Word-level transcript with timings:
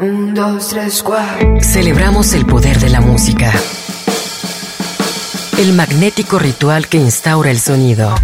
Un, 0.00 0.32
dos, 0.32 0.68
tres, 0.68 1.02
Celebramos 1.60 2.32
el 2.34 2.46
poder 2.46 2.78
de 2.78 2.88
la 2.88 3.00
música. 3.00 3.52
El 5.58 5.72
magnético 5.72 6.38
ritual 6.38 6.86
que 6.86 6.98
instaura 6.98 7.50
el 7.50 7.58
sonido. 7.58 8.14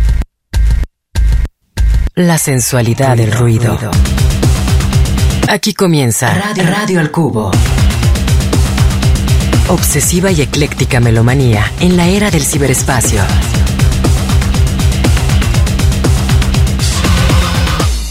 La 2.14 2.38
sensualidad 2.38 3.16
del 3.16 3.32
ruido. 3.32 3.76
Aquí 5.48 5.74
comienza 5.74 6.32
Radio, 6.32 6.62
Radio 6.62 7.00
al 7.00 7.10
Cubo. 7.10 7.50
Obsesiva 9.66 10.30
y 10.30 10.42
ecléctica 10.42 11.00
melomanía 11.00 11.72
en 11.80 11.96
la 11.96 12.06
era 12.06 12.30
del 12.30 12.44
ciberespacio. 12.44 13.20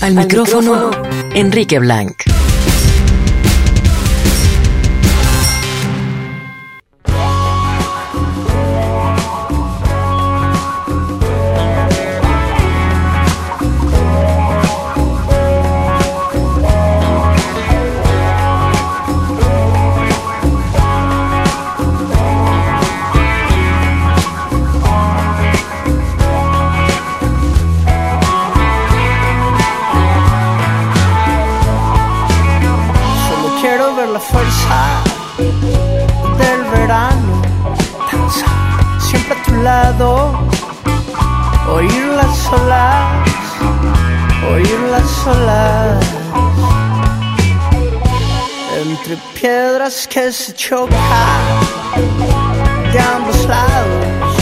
Al, 0.01 0.15
micrófono, 0.15 0.91
Enrique 1.33 1.79
Blanc. 1.79 2.32
Que 49.83 50.31
se 50.31 50.53
choca 50.53 50.95
de 52.93 52.99
ambos 52.99 53.45
lados. 53.45 54.37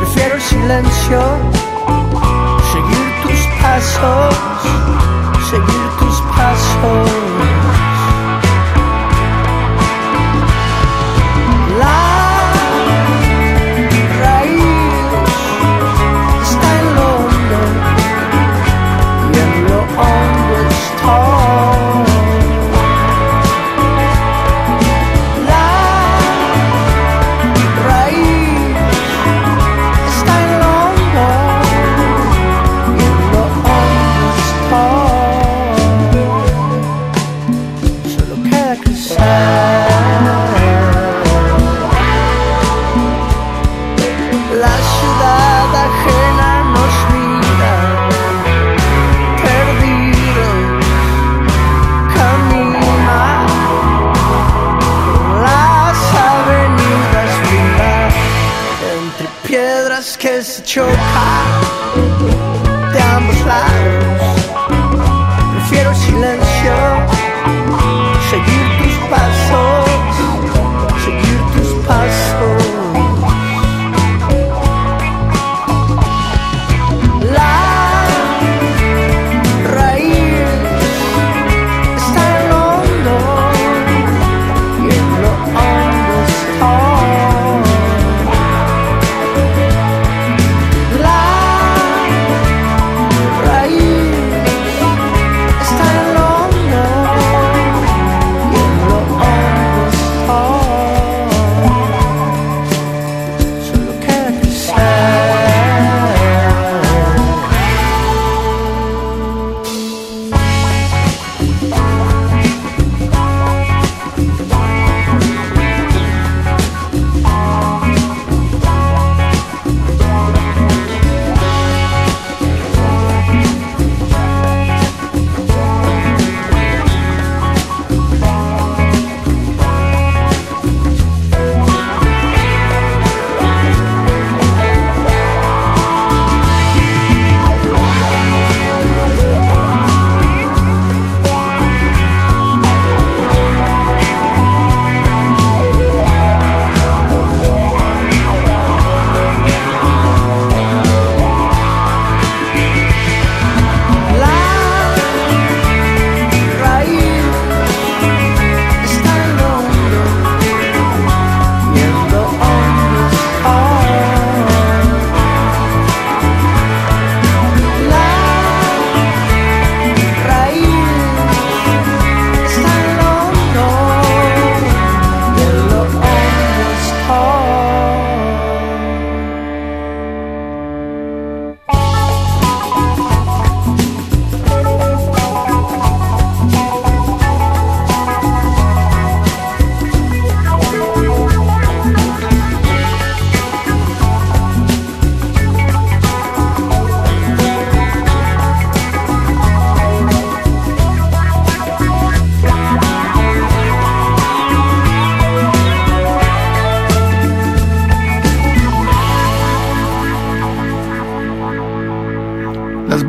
Prefiero 0.00 0.34
el 0.34 0.42
silencio, 0.42 1.20
seguir 2.72 3.22
tus 3.22 3.46
pasos, 3.62 4.34
seguir 5.48 5.88
tus 6.00 6.20
pasos. 6.34 7.35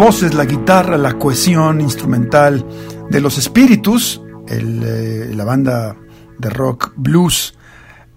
La 0.07 0.45
guitarra, 0.45 0.98
la 0.98 1.19
cohesión 1.19 1.81
instrumental 1.81 2.65
de 3.09 3.19
los 3.19 3.38
espíritus 3.38 4.21
eh, 4.48 5.33
la 5.36 5.44
banda 5.44 5.98
de 6.38 6.50
rock 6.50 6.94
blues 6.95 7.56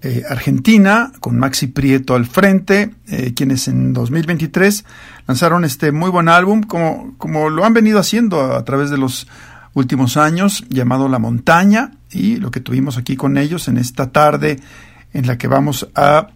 eh, 0.03 0.23
argentina, 0.31 1.11
con 1.19 1.37
Maxi 1.37 1.67
Prieto 1.67 2.15
al 2.15 2.27
frente, 2.27 2.95
eh, 3.09 3.35
quienes 3.35 3.67
en 3.67 3.93
2023 3.93 4.85
lanzaron 5.27 5.65
este 5.65 5.91
muy 5.91 6.11
buen 6.11 6.29
álbum, 6.29 6.63
como, 6.63 7.15
como 7.19 7.51
lo 7.51 7.65
han 7.65 7.75
venido 7.75 7.99
haciendo 7.99 8.55
a, 8.55 8.65
través 8.65 8.91
de 8.91 8.97
los 8.97 9.27
últimos 9.75 10.17
años, 10.17 10.65
llamado 10.69 11.09
La 11.09 11.19
Montaña, 11.19 11.91
y 12.09 12.37
lo 12.37 12.53
que 12.53 12.61
tuvimos 12.61 12.99
aquí 12.99 13.17
con 13.17 13.37
ellos 13.37 13.67
en 13.67 13.79
esta 13.79 14.13
tarde 14.13 14.61
en 15.13 15.27
la 15.27 15.39
que 15.39 15.49
vamos 15.49 15.89
a 15.97 16.29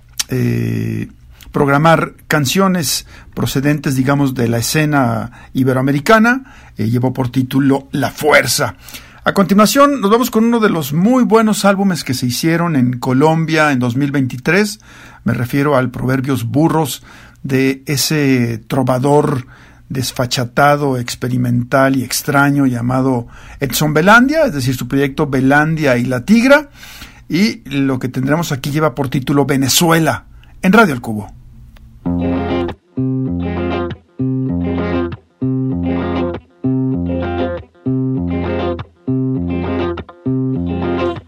programar 1.55 2.15
canciones 2.27 3.06
procedentes, 3.33 3.95
digamos, 3.95 4.35
de 4.35 4.49
la 4.49 4.59
escena 4.59 5.31
iberoamericana, 5.53 6.53
llevó 6.77 7.12
por 7.12 7.29
título 7.29 7.87
La 7.93 8.11
Fuerza. 8.11 8.75
A 9.23 9.33
continuación, 9.35 10.01
nos 10.01 10.11
vamos 10.11 10.33
con 10.33 10.45
uno 10.45 10.59
de 10.59 10.69
los 10.69 10.93
muy 10.93 11.23
buenos 11.23 11.65
álbumes 11.65 12.03
que 12.03 12.12
se 12.12 12.27
hicieron 12.27 12.75
en 12.75 12.99
Colombia 12.99 13.71
en 13.71 13.79
2023. 13.79 14.81
Me 15.23 15.33
refiero 15.33 15.77
al 15.77 15.93
Proverbios 15.93 16.45
Burros 16.45 17.05
de 17.45 17.85
ese 17.87 18.59
trovador 18.67 19.47
desfachatado, 19.89 20.99
experimental 20.99 21.95
y 21.95 22.03
extraño 22.03 22.67
llamado 22.67 23.29
Edson 23.61 23.95
Belandia, 23.95 24.45
es 24.47 24.55
decir, 24.55 24.75
su 24.75 24.89
proyecto 24.89 25.29
Belandia 25.29 25.97
y 25.99 26.05
la 26.05 26.25
Tigra. 26.25 26.69
Y 27.29 27.62
lo 27.71 28.00
que 28.00 28.09
tendremos 28.09 28.50
aquí 28.50 28.73
lleva 28.73 28.97
por 28.97 29.09
título 29.09 29.47
Venezuela 29.47 30.25
en 30.62 30.73
Radio 30.73 30.95
El 30.95 31.00
Cubo. 31.00 31.34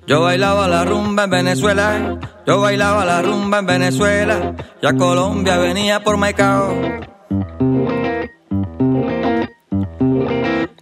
Yo 0.07 0.21
bailaba 0.21 0.69
la 0.69 0.85
rumba 0.85 1.25
en 1.25 1.31
Venezuela, 1.31 2.19
yo 2.47 2.61
bailaba 2.61 3.05
la 3.05 3.23
rumba 3.23 3.59
en 3.59 3.67
Venezuela, 3.67 4.55
ya 4.81 4.93
Colombia 4.93 5.57
venía 5.57 6.05
por 6.05 6.17
Maicao. 6.17 6.73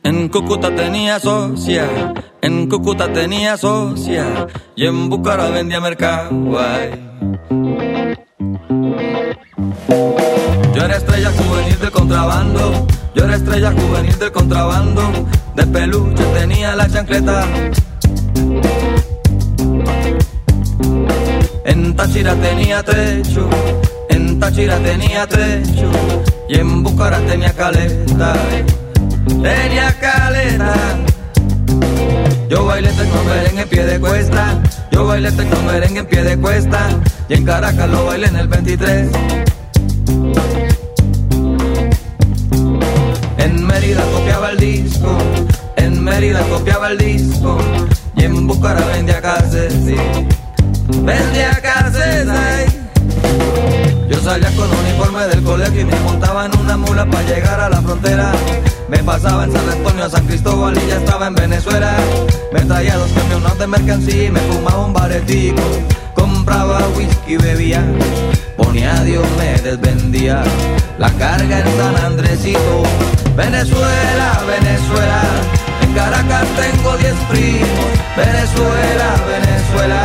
En 0.03 0.29
Cúcuta 0.29 0.75
tenía 0.75 1.19
socia, 1.21 2.12
en 2.43 2.69
Cúcuta 2.69 3.11
tenía 3.15 3.56
socia, 3.56 4.47
y 4.76 4.85
en 4.85 5.09
Bucara 5.09 5.49
vendía 5.49 5.81
mercado. 5.81 6.31
Yo 10.75 10.82
era 10.85 10.97
estrella 10.99 11.31
juvenil 11.31 11.79
del 11.79 11.91
contrabando, 11.91 12.87
yo 13.15 13.25
era 13.25 13.37
estrella 13.37 13.73
juvenil 13.73 14.19
del 14.19 14.32
contrabando, 14.32 15.03
de 15.56 15.67
peluche 15.67 16.25
tenía 16.35 16.76
la 16.76 16.87
chancleta. 16.91 17.47
En 21.64 21.96
Táchira 21.96 22.34
tenía 22.34 22.82
techo, 22.82 23.49
en 24.11 24.38
Táchira 24.38 24.78
tenía 24.78 25.26
techo, 25.26 25.90
y 26.49 26.58
en 26.58 26.82
Bucara 26.82 27.19
tenía 27.20 27.52
caleta, 27.52 28.34
tenía 29.26 29.93
caleta. 30.00 30.75
Yo 32.49 32.66
bailé 32.66 32.90
tecno 32.90 33.25
merengue 33.25 33.62
en 33.62 33.69
pie 33.69 33.84
de 33.84 34.00
cuesta, 34.00 34.62
yo 34.93 35.06
bailé 35.06 35.32
tecno 35.32 35.62
merengue 35.62 36.00
en 36.00 36.06
pie 36.06 36.22
de 36.22 36.38
cuesta, 36.38 36.88
y 37.28 37.34
en 37.34 37.44
Caracas 37.44 37.88
lo 37.88 38.05
bailé 38.06 38.26
en 38.26 38.37
el 38.37 38.49
23. 38.49 39.08
En 43.38 43.66
Mérida 43.66 44.02
copiaba 44.12 44.50
el 44.50 44.58
disco, 44.58 45.19
en 45.76 46.05
Mérida 46.05 46.40
copiaba 46.49 46.88
el 46.88 46.99
disco, 46.99 47.58
y 48.16 48.25
en 48.25 48.46
Bucara 48.46 48.84
vendía 48.87 49.20
sí 49.84 49.96
vendía 50.88 51.61
calcetas. 51.61 52.75
Yo 54.08 54.20
salía 54.20 54.50
con 54.56 54.69
uniforme 54.70 55.26
del 55.28 55.43
colegio 55.43 55.81
y 55.81 55.84
me 55.84 55.99
montaba 56.00 56.46
en 56.46 56.58
una 56.58 56.76
mula 56.76 57.06
para 57.06 57.22
llegar 57.22 57.61
a 57.61 57.69
la 57.69 57.82
frontera. 57.82 58.32
Me 58.88 58.99
pasaba 58.99 59.44
en 59.44 59.52
San 59.52 59.69
Antonio 59.69 60.05
a 60.05 60.11
San 60.11 60.26
Cristóbal 60.26 60.76
y 60.76 60.88
ya 60.88 60.96
estaba 60.96 61.26
en 61.26 61.34
Venezuela. 61.34 61.96
Me 62.52 62.61
traía 62.61 62.96
dos 62.96 63.11
camiones 63.12 63.58
de 63.58 63.66
mercancía 63.66 64.25
y 64.25 64.31
me 64.31 64.40
fumaba 64.40 64.87
un 64.87 64.93
baretico. 64.93 65.62
Compraba 66.14 66.81
whisky, 66.96 67.37
bebía, 67.37 67.82
ponía 68.56 68.94
a 68.96 69.05
Dios, 69.05 69.26
me 69.38 69.61
desvendía. 69.62 70.43
La 70.99 71.11
carga 71.12 71.61
en 71.61 71.76
San 71.76 71.96
Andresito, 72.05 72.82
Venezuela, 73.37 74.43
Venezuela. 74.46 75.63
En 75.82 75.93
Caracas 75.93 76.47
tengo 76.56 76.97
diez 76.97 77.15
primos, 77.31 77.91
Venezuela, 78.17 79.15
Venezuela 79.26 80.03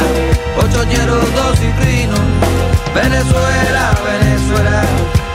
ochoñeros, 0.60 1.34
dos 1.34 1.60
cifrinos, 1.60 2.20
Venezuela, 2.94 3.92
Venezuela. 4.06 4.84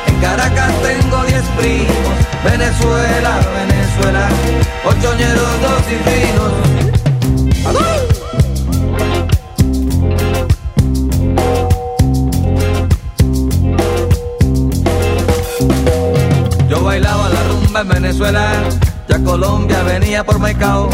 En 0.07 0.17
Caracas 0.21 0.73
tengo 0.83 1.23
diez 1.25 1.45
primos, 1.59 2.15
Venezuela, 2.45 3.41
Venezuela. 3.59 4.29
Ochoñeros, 4.85 5.61
dos 5.63 5.83
cifrinos. 5.89 6.53
Yo 16.69 16.83
bailaba 16.83 17.25
Colombia 19.23 19.83
venía 19.83 20.25
por 20.25 20.39
Maicao. 20.39 20.89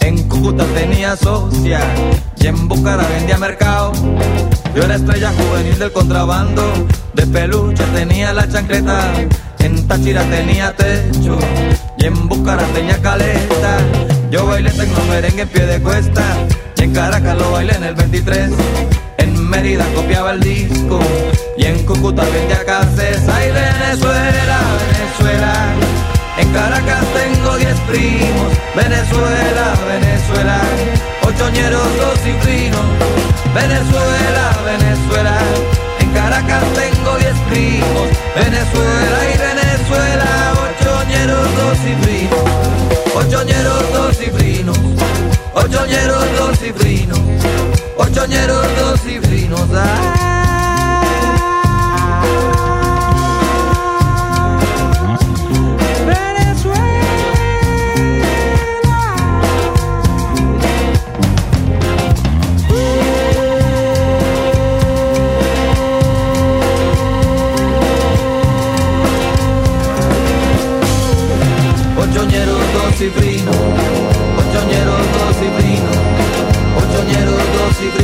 En 0.00 0.28
Cúcuta 0.28 0.64
tenía 0.74 1.16
socia 1.16 1.80
y 2.38 2.46
en 2.46 2.68
Bucara 2.68 3.06
vendía 3.08 3.38
mercado. 3.38 3.92
Yo 4.74 4.82
era 4.82 4.96
estrella 4.96 5.32
juvenil 5.32 5.78
del 5.78 5.92
contrabando, 5.92 6.62
de 7.14 7.26
peluche 7.26 7.82
tenía 7.94 8.32
la 8.32 8.48
chancleta. 8.48 9.12
En 9.60 9.86
Táchira 9.88 10.22
tenía 10.24 10.74
techo 10.76 11.38
y 11.96 12.04
en 12.04 12.28
Bucara 12.28 12.64
tenía 12.74 13.00
caleta. 13.00 13.78
Yo 14.30 14.46
bailé 14.46 14.70
tecno 14.70 15.04
merengue 15.08 15.42
en 15.42 15.48
pie 15.48 15.66
de 15.66 15.80
cuesta 15.80 16.22
y 16.76 16.82
en 16.82 16.92
Caracas 16.92 17.38
lo 17.38 17.52
bailé 17.52 17.74
en 17.76 17.84
el 17.84 17.94
23. 17.94 18.50
En 19.18 19.48
Mérida 19.48 19.86
copiaba 19.94 20.32
el 20.32 20.40
disco 20.40 20.98
y 21.56 21.64
en 21.64 21.82
Cúcuta 21.86 22.24
vendía 22.24 22.64
cases. 22.64 23.22
Ay, 23.28 23.50
Venezuela, 23.52 24.60
Venezuela. 24.92 25.73
Caracas 26.54 27.04
tengo 27.12 27.56
diez 27.56 27.78
primos, 27.80 28.52
Venezuela, 28.76 29.74
Venezuela, 29.88 30.60
ochoñeros, 31.26 31.96
dos 31.98 32.18
cifrinos, 32.20 32.80
Venezuela, 33.52 34.56
Venezuela. 34.64 35.36
En 35.98 36.10
Caracas 36.12 36.62
tengo 36.74 37.16
diez 37.18 37.34
primos, 37.50 38.08
Venezuela 38.36 39.18
y 39.26 39.36
Venezuela, 39.36 40.54
ochoñeros, 40.64 41.56
dos 41.56 41.78
cifrinos, 41.78 42.44
ochoñeros, 43.16 43.92
dos 43.92 44.16
cifrinos, 44.16 44.78
ochoñeros, 45.54 46.24
dos 46.38 46.58
cifrinos, 46.60 47.18
ochoñeros, 47.98 48.66
dos 48.78 49.00
cifrinos. 49.00 50.33
Ochoñeros 77.04 77.36
dos 77.36 77.76
cifrinos, 77.76 78.03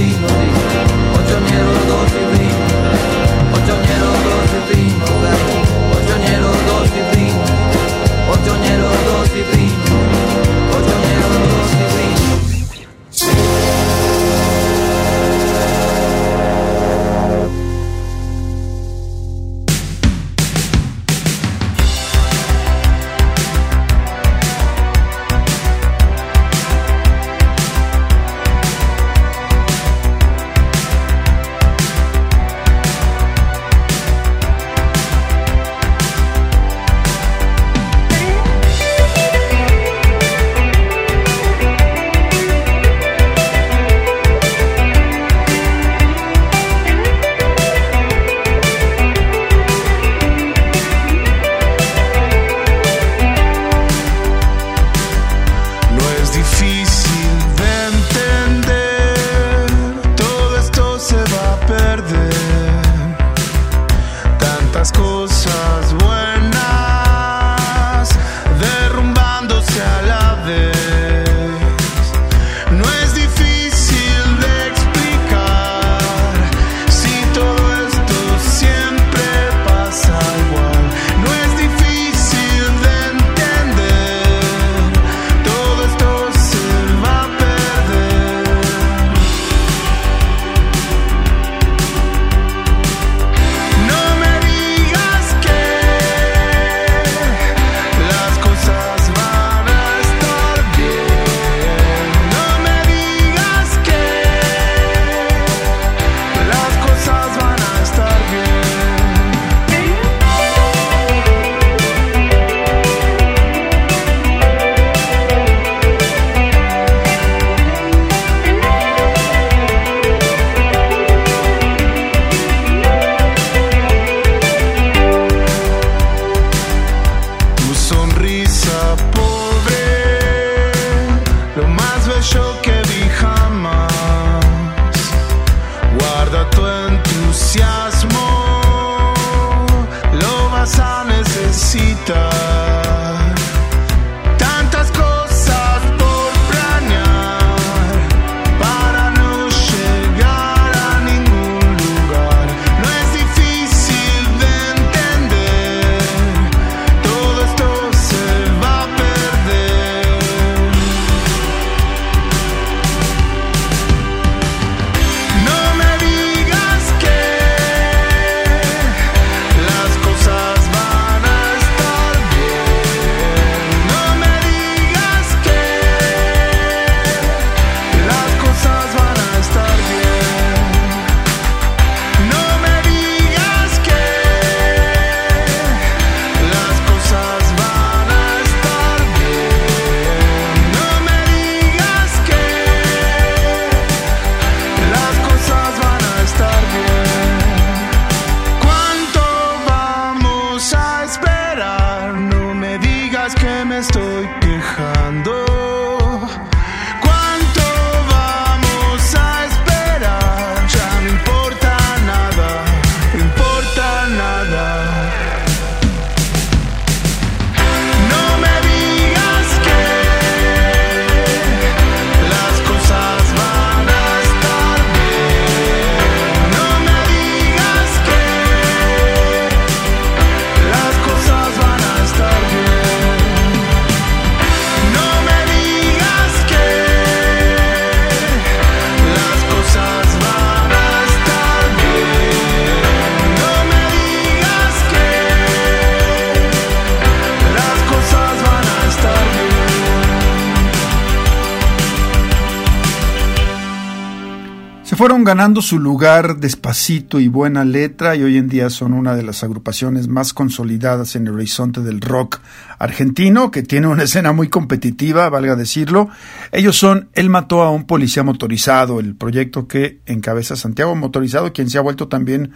fueron 255.01 255.25
ganando 255.25 255.63
su 255.63 255.79
lugar 255.79 256.41
despacito 256.41 257.21
y 257.21 257.29
buena 257.29 257.65
letra 257.65 258.17
y 258.17 258.23
hoy 258.23 258.37
en 258.37 258.51
día 258.51 258.69
son 258.69 258.93
una 258.93 259.15
de 259.17 259.23
las 259.23 259.43
agrupaciones 259.43 260.09
más 260.09 260.35
consolidadas 260.35 261.17
en 261.17 261.27
el 261.27 261.33
horizonte 261.33 261.81
del 261.81 262.03
rock 262.03 262.41
argentino, 262.79 263.51
que 263.51 263.63
tiene 263.63 263.87
una 263.87 264.03
escena 264.03 264.33
muy 264.33 264.51
competitiva, 264.51 265.31
valga 265.31 265.57
decirlo. 265.57 266.11
Ellos 266.53 266.77
son 266.77 267.09
Él 267.15 267.31
mató 267.31 267.63
a 267.63 267.71
un 267.71 267.87
policía 267.87 268.25
motorizado, 268.25 269.01
el 269.01 269.15
proyecto 269.17 269.67
que 269.67 270.01
encabeza 270.05 270.55
Santiago 270.55 270.95
Motorizado, 270.95 271.51
quien 271.55 271.71
se 271.71 271.79
ha 271.79 271.81
vuelto 271.81 272.09
también 272.09 272.53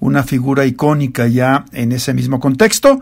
una 0.00 0.22
figura 0.22 0.64
icónica 0.64 1.26
ya 1.26 1.66
en 1.72 1.92
ese 1.92 2.14
mismo 2.14 2.40
contexto. 2.40 3.00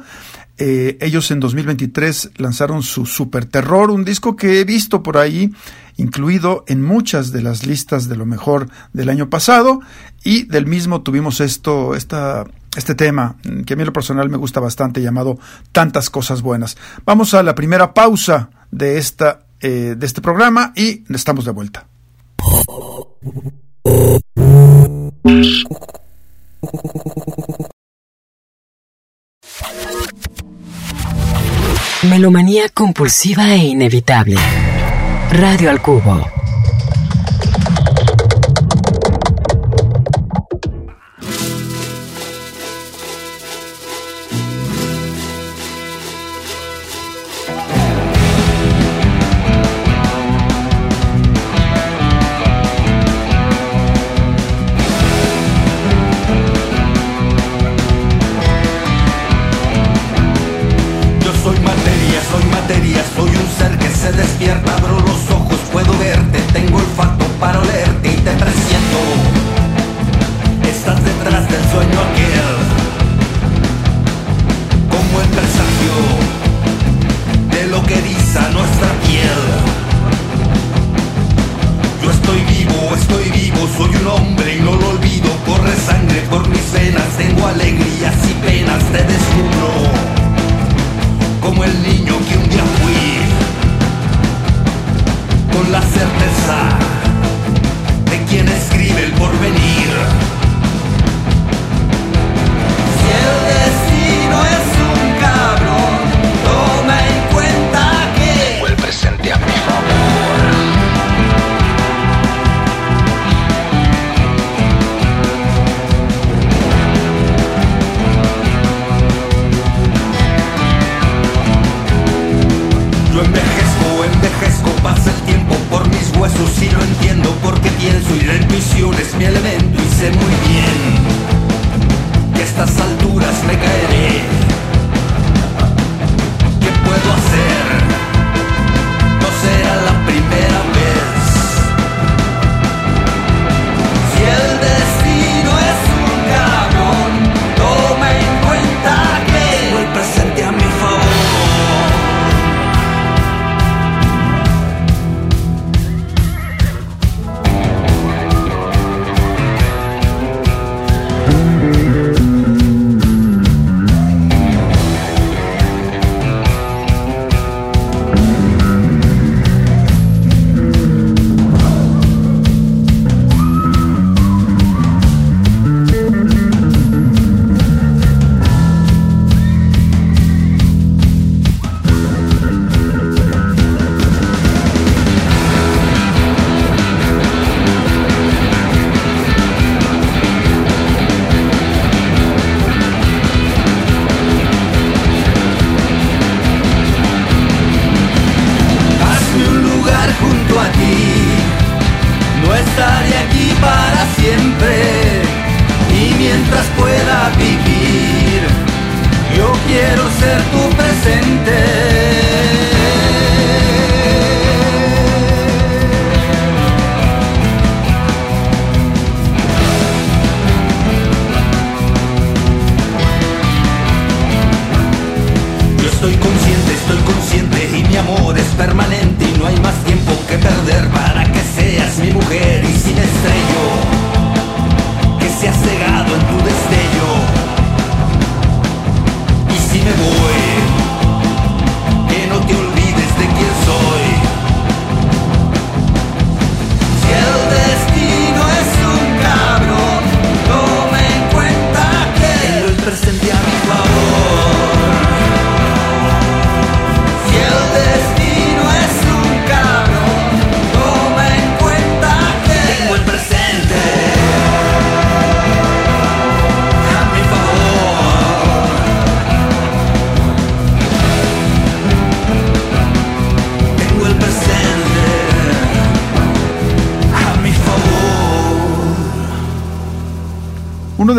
Eh, 0.58 0.98
ellos 1.00 1.30
en 1.30 1.38
2023 1.40 2.32
lanzaron 2.36 2.82
su 2.82 3.06
Super 3.06 3.46
Terror, 3.46 3.90
un 3.90 4.04
disco 4.04 4.36
que 4.36 4.60
he 4.60 4.64
visto 4.64 5.02
por 5.02 5.16
ahí 5.16 5.52
incluido 6.00 6.64
en 6.66 6.82
muchas 6.82 7.30
de 7.30 7.42
las 7.42 7.66
listas 7.66 8.08
de 8.08 8.16
lo 8.16 8.24
mejor 8.24 8.68
del 8.92 9.10
año 9.10 9.28
pasado 9.28 9.80
y 10.24 10.44
del 10.44 10.66
mismo 10.66 11.02
tuvimos 11.02 11.40
esto, 11.40 11.94
esta, 11.94 12.44
este 12.76 12.94
tema 12.94 13.36
mm, 13.44 13.62
que 13.62 13.74
a 13.74 13.76
mí 13.76 13.84
lo 13.84 13.92
personal 13.92 14.30
me 14.30 14.38
gusta 14.38 14.60
bastante 14.60 15.02
llamado 15.02 15.38
Tantas 15.72 16.08
Cosas 16.08 16.40
Buenas. 16.40 16.76
Vamos 17.04 17.34
a 17.34 17.42
la 17.42 17.54
primera 17.54 17.92
pausa 17.92 18.48
de, 18.70 18.96
esta, 18.96 19.40
eh, 19.60 19.94
de 19.96 20.06
este 20.06 20.22
programa 20.22 20.72
y 20.74 21.04
estamos 21.14 21.44
de 21.44 21.52
vuelta. 21.52 21.86
Melomanía 32.02 32.70
compulsiva 32.70 33.52
e 33.52 33.58
inevitable 33.58 34.38
Radio 35.32 35.70
al 35.70 35.80
Cubo. 35.80 36.49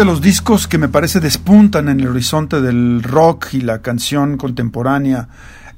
De 0.02 0.06
los 0.06 0.20
discos 0.20 0.68
que 0.68 0.80
me 0.80 0.88
parece 0.88 1.20
despuntan 1.20 1.88
en 1.88 2.00
el 2.00 2.08
horizonte 2.08 2.60
del 2.60 3.04
rock 3.04 3.50
y 3.54 3.62
la 3.62 3.84
canción 3.84 4.36
contemporánea 4.36 5.30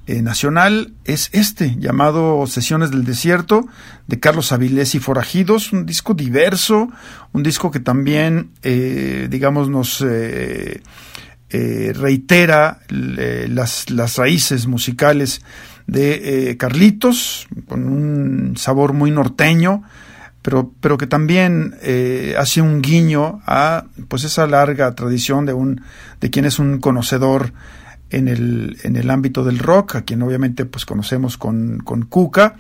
eh, 0.07 0.21
nacional 0.21 0.93
es 1.03 1.29
este, 1.33 1.75
llamado 1.77 2.47
Sesiones 2.47 2.91
del 2.91 3.03
Desierto, 3.03 3.67
de 4.07 4.21
Carlos 4.21 4.53
Avilés 4.53 4.95
y 4.95 4.99
Forajidos, 4.99 5.73
un 5.73 5.86
disco 5.86 6.13
diverso, 6.13 6.88
un 7.33 7.43
disco 7.43 7.69
que 7.69 7.81
también, 7.81 8.51
eh, 8.62 9.27
digamos, 9.29 9.67
nos 9.67 10.01
eh, 10.07 10.81
reitera 11.49 12.79
las, 12.88 13.89
las, 13.89 14.15
raíces 14.15 14.67
musicales 14.67 15.41
de 15.86 16.55
Carlitos, 16.57 17.45
con 17.67 17.89
un 17.89 18.55
sabor 18.55 18.93
muy 18.93 19.12
norteño, 19.12 19.83
pero, 20.43 20.71
pero 20.79 20.97
que 20.97 21.08
también 21.08 21.75
eh, 21.82 22.36
hace 22.38 22.62
un 22.62 22.82
guiño 22.82 23.41
a 23.47 23.86
pues 24.08 24.25
esa 24.25 24.45
larga 24.45 24.93
tradición 24.93 25.47
de 25.47 25.53
un 25.53 25.82
de 26.21 26.29
quien 26.29 26.45
es 26.45 26.60
un 26.60 26.79
conocedor 26.79 27.53
en 28.12 28.27
el, 28.27 28.77
en 28.84 28.95
el 28.95 29.10
ámbito 29.10 29.43
del 29.43 29.58
rock, 29.58 29.95
a 29.95 30.01
quien 30.03 30.21
obviamente 30.21 30.65
pues 30.65 30.86
conocemos 30.86 31.38
con, 31.38 31.79
con 31.79 32.03
Cuca. 32.03 32.56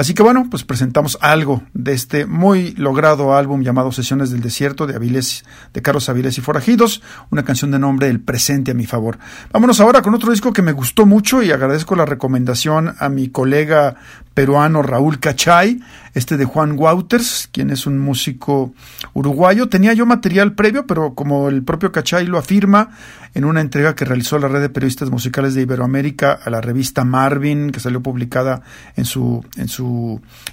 Así 0.00 0.14
que 0.14 0.22
bueno, 0.22 0.46
pues 0.50 0.64
presentamos 0.64 1.18
algo 1.20 1.62
de 1.74 1.92
este 1.92 2.24
muy 2.24 2.72
logrado 2.72 3.36
álbum 3.36 3.60
llamado 3.60 3.92
Sesiones 3.92 4.30
del 4.30 4.40
Desierto 4.40 4.86
de 4.86 4.96
Avilés, 4.96 5.44
de 5.74 5.82
Carlos 5.82 6.08
Avilés 6.08 6.38
y 6.38 6.40
Forajidos, 6.40 7.02
una 7.28 7.42
canción 7.42 7.70
de 7.70 7.78
nombre 7.78 8.08
El 8.08 8.18
Presente 8.18 8.70
a 8.70 8.74
mi 8.74 8.86
favor. 8.86 9.18
Vámonos 9.52 9.78
ahora 9.78 10.00
con 10.00 10.14
otro 10.14 10.30
disco 10.30 10.54
que 10.54 10.62
me 10.62 10.72
gustó 10.72 11.04
mucho 11.04 11.42
y 11.42 11.52
agradezco 11.52 11.96
la 11.96 12.06
recomendación 12.06 12.94
a 12.98 13.10
mi 13.10 13.28
colega 13.28 13.96
peruano 14.32 14.80
Raúl 14.80 15.20
Cachay, 15.20 15.82
este 16.14 16.38
de 16.38 16.46
Juan 16.46 16.78
Wouters, 16.78 17.50
quien 17.52 17.68
es 17.68 17.86
un 17.86 17.98
músico 17.98 18.72
uruguayo. 19.12 19.68
Tenía 19.68 19.92
yo 19.92 20.06
material 20.06 20.54
previo, 20.54 20.86
pero 20.86 21.14
como 21.14 21.50
el 21.50 21.62
propio 21.62 21.92
Cachay 21.92 22.24
lo 22.24 22.38
afirma 22.38 22.88
en 23.34 23.44
una 23.44 23.60
entrega 23.60 23.94
que 23.94 24.04
realizó 24.04 24.38
la 24.38 24.48
red 24.48 24.60
de 24.60 24.70
periodistas 24.70 25.10
musicales 25.10 25.54
de 25.54 25.62
Iberoamérica 25.62 26.32
a 26.32 26.50
la 26.50 26.60
revista 26.60 27.04
Marvin, 27.04 27.70
que 27.70 27.80
salió 27.80 28.02
publicada 28.02 28.62
en 28.96 29.04
su, 29.04 29.44
en 29.56 29.68
su 29.68 29.89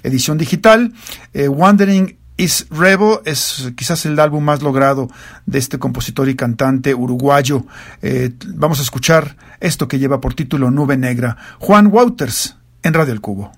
edición 0.02 0.38
digital, 0.38 0.92
eh, 1.34 1.48
Wandering 1.48 2.18
Is 2.38 2.66
Rebel 2.70 3.18
es 3.24 3.72
quizás 3.76 4.06
el 4.06 4.18
álbum 4.20 4.44
más 4.44 4.62
logrado 4.62 5.08
de 5.44 5.58
este 5.58 5.78
compositor 5.78 6.28
y 6.28 6.36
cantante 6.36 6.94
uruguayo. 6.94 7.64
Eh, 8.00 8.30
vamos 8.54 8.78
a 8.78 8.82
escuchar 8.82 9.36
esto 9.58 9.88
que 9.88 9.98
lleva 9.98 10.20
por 10.20 10.34
título 10.34 10.70
Nube 10.70 10.96
Negra. 10.96 11.36
Juan 11.58 11.88
Wouters 11.88 12.56
en 12.84 12.94
Radio 12.94 13.12
El 13.12 13.20
Cubo. 13.20 13.50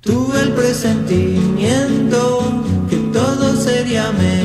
Tuve 0.00 0.40
el 0.40 0.52
presentimiento 0.52 2.64
que 2.90 2.96
todo 3.12 3.56
sería 3.56 4.10
mejor 4.12 4.43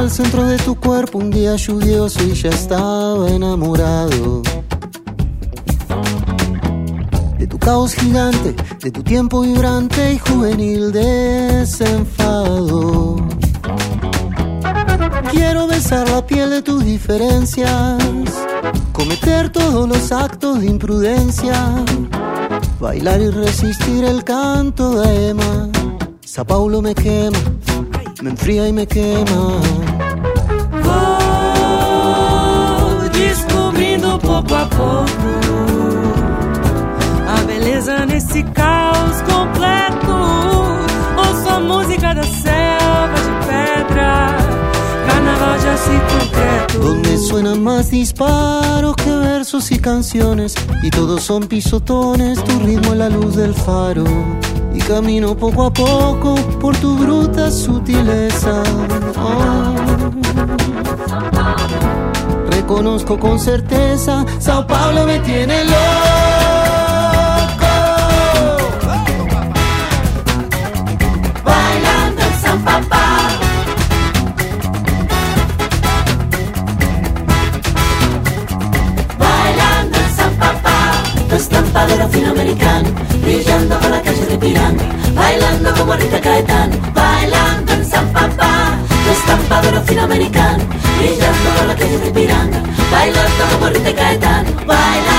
al 0.00 0.10
centro 0.10 0.44
de 0.46 0.56
tu 0.56 0.74
cuerpo 0.76 1.18
un 1.18 1.30
día 1.30 1.56
lluvioso 1.56 2.22
y 2.22 2.32
ya 2.32 2.48
estaba 2.48 3.28
enamorado. 3.28 4.40
De 7.38 7.46
tu 7.46 7.58
caos 7.58 7.92
gigante, 7.94 8.56
de 8.82 8.90
tu 8.90 9.02
tiempo 9.02 9.42
vibrante 9.42 10.14
y 10.14 10.18
juvenil 10.18 10.90
desenfado. 10.90 12.08
Quiero 15.30 15.66
besar 15.66 16.08
la 16.08 16.26
piel 16.26 16.48
de 16.48 16.62
tus 16.62 16.82
diferencias, 16.82 18.02
cometer 18.92 19.50
todos 19.52 19.86
los 19.86 20.12
actos 20.12 20.60
de 20.60 20.66
imprudencia, 20.66 21.74
bailar 22.80 23.20
y 23.20 23.28
resistir 23.28 24.04
el 24.04 24.24
canto 24.24 25.00
de 25.00 25.28
Emma 25.28 25.68
Sao 26.30 26.44
Paulo 26.44 26.80
me 26.80 26.94
quema, 26.94 27.40
me 28.22 28.30
enfría 28.30 28.68
y 28.68 28.72
me 28.72 28.86
quema. 28.86 29.60
Vou 30.84 32.20
descobrindo 33.10 34.18
pouco 34.18 34.54
a 34.54 34.66
pouco 34.66 35.30
a 37.28 37.42
beleza 37.46 38.04
nesse 38.06 38.42
caos 38.42 39.22
completo. 39.22 40.14
Ouço 41.16 41.48
a 41.48 41.60
música 41.60 42.14
da 42.14 42.22
selva 42.24 43.20
de 43.26 43.32
pedra, 43.46 44.36
carnaval 45.06 45.58
de 45.58 45.68
concreto. 46.12 46.78
Donde 46.78 47.18
suenan 47.18 47.62
más 47.62 47.90
disparos 47.90 48.96
que 48.96 49.10
versos 49.10 49.70
y 49.70 49.78
canciones 49.78 50.54
y 50.82 50.90
todos 50.90 51.22
son 51.22 51.46
pisotones, 51.46 52.42
tu 52.44 52.58
ritmo 52.60 52.92
es 52.92 52.98
la 52.98 53.08
luz 53.08 53.36
del 53.36 53.54
faro. 53.54 54.04
Y 54.72 54.78
camino 54.78 55.34
poco 55.34 55.66
a 55.66 55.72
poco 55.72 56.34
por 56.60 56.76
tu 56.76 56.96
bruta 56.96 57.50
sutileza. 57.50 58.62
Reconozco 62.50 63.18
con 63.18 63.38
certeza, 63.38 64.24
Sao 64.38 64.66
Paulo 64.66 65.04
me 65.04 65.18
tiene 65.20 65.64
loco. 65.64 65.80
Bailando 71.44 72.22
en 72.22 72.40
San 72.40 72.58
Papá. 72.64 73.49
Papá. 81.30 81.36
Tu 81.36 81.36
estampa 81.36 81.86
de 81.86 81.96
latinoamericano. 81.96 82.88
Brillando 83.22 83.78
por 83.78 83.90
la 83.90 84.02
calle 84.02 84.26
de 84.26 84.38
Piranga. 84.38 84.84
Bailando 85.14 85.74
como 85.74 85.94
Rita 85.94 86.20
Caetano. 86.20 86.76
Bailando 86.92 87.72
en 87.72 87.84
San 87.84 88.12
Papá. 88.12 88.76
Tu 89.04 89.10
estampa 89.12 89.62
de 89.62 89.72
latinoamericano. 89.72 90.64
Brillando 90.98 91.50
por 91.56 91.66
la 91.66 91.76
calle 91.76 91.98
de 91.98 92.10
Piranga. 92.10 92.62
Bailando 92.90 93.44
como 93.52 93.66
Rita 93.68 93.94
Caetano. 93.94 94.50
Bailando 94.66 95.09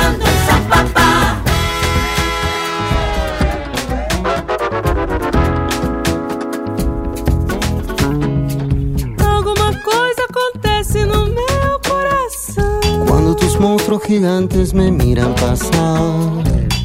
gigantes 14.12 14.74
me 14.74 14.92
miran 14.92 15.34
pasar. 15.36 16.44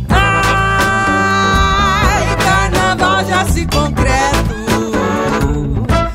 Ai, 0.08 2.36
carnaval 2.44 3.24
já 3.26 3.44
se 3.46 3.66
concreto. 3.66 4.54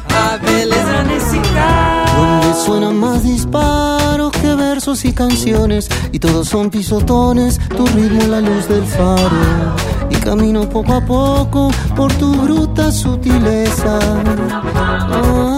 A 0.08 0.38
beleza 0.38 1.04
nesse 1.04 1.38
caos. 1.54 2.12
Donde 2.16 2.54
suenan 2.64 2.96
más 2.96 3.24
disparos 3.24 4.32
que 4.32 4.56
versos 4.56 5.04
y 5.04 5.12
canciones 5.12 5.90
y 6.14 6.20
todos 6.20 6.48
son 6.48 6.70
pisotones, 6.70 7.60
tu 7.76 7.86
ritmo 7.88 8.28
la 8.28 8.40
luz 8.40 8.70
del 8.70 8.86
faro 8.86 9.91
camino 10.22 10.68
poco 10.68 10.94
a 10.94 11.02
poco 11.02 11.72
por 11.96 12.12
tu 12.14 12.36
bruta 12.36 12.92
sutileza. 12.92 14.00
Ah. 15.12 15.56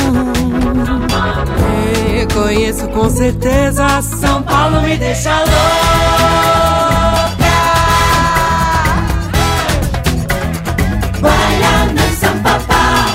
Reconheço 2.14 2.88
com 2.90 3.10
certeza, 3.10 4.02
São 4.02 4.42
Paulo 4.44 4.82
me 4.82 4.96
deixa 4.98 5.38
louca. 5.40 5.54
Bailando 11.22 12.02
en 12.02 12.16
San 12.16 12.42
Papá. 12.42 13.06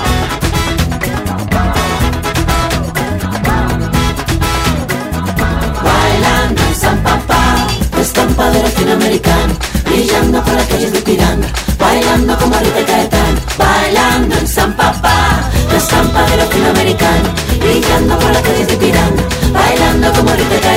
Bailando 5.83 6.61
en 6.61 6.75
San 6.75 6.97
Papá. 6.97 7.67
Tu 7.91 7.99
estampa 7.99 8.49
de 8.51 8.63
latinoamericano. 8.63 9.68
Brillando 9.89 10.43
por 10.43 10.53
las 10.53 10.67
calles 10.67 10.93
de 10.93 11.01
Piranga. 11.01 11.47
Bailando 11.79 12.37
como 12.37 12.55
Rita 12.59 12.85
Caetano. 12.85 13.39
Bailando 13.57 14.35
en 14.37 14.47
San 14.47 14.73
Papá. 14.73 15.49
Tu 15.69 15.75
estampa 15.75 16.23
de 16.29 16.37
latinoamericano. 16.37 17.29
Brillando 17.59 18.19
por 18.19 18.31
las 18.31 18.41
calles 18.43 18.67
de 18.67 18.77
Piranga. 18.77 19.23
Bailando 19.51 20.13
como 20.13 20.31
Rita 20.31 20.49
Caetano. 20.49 20.68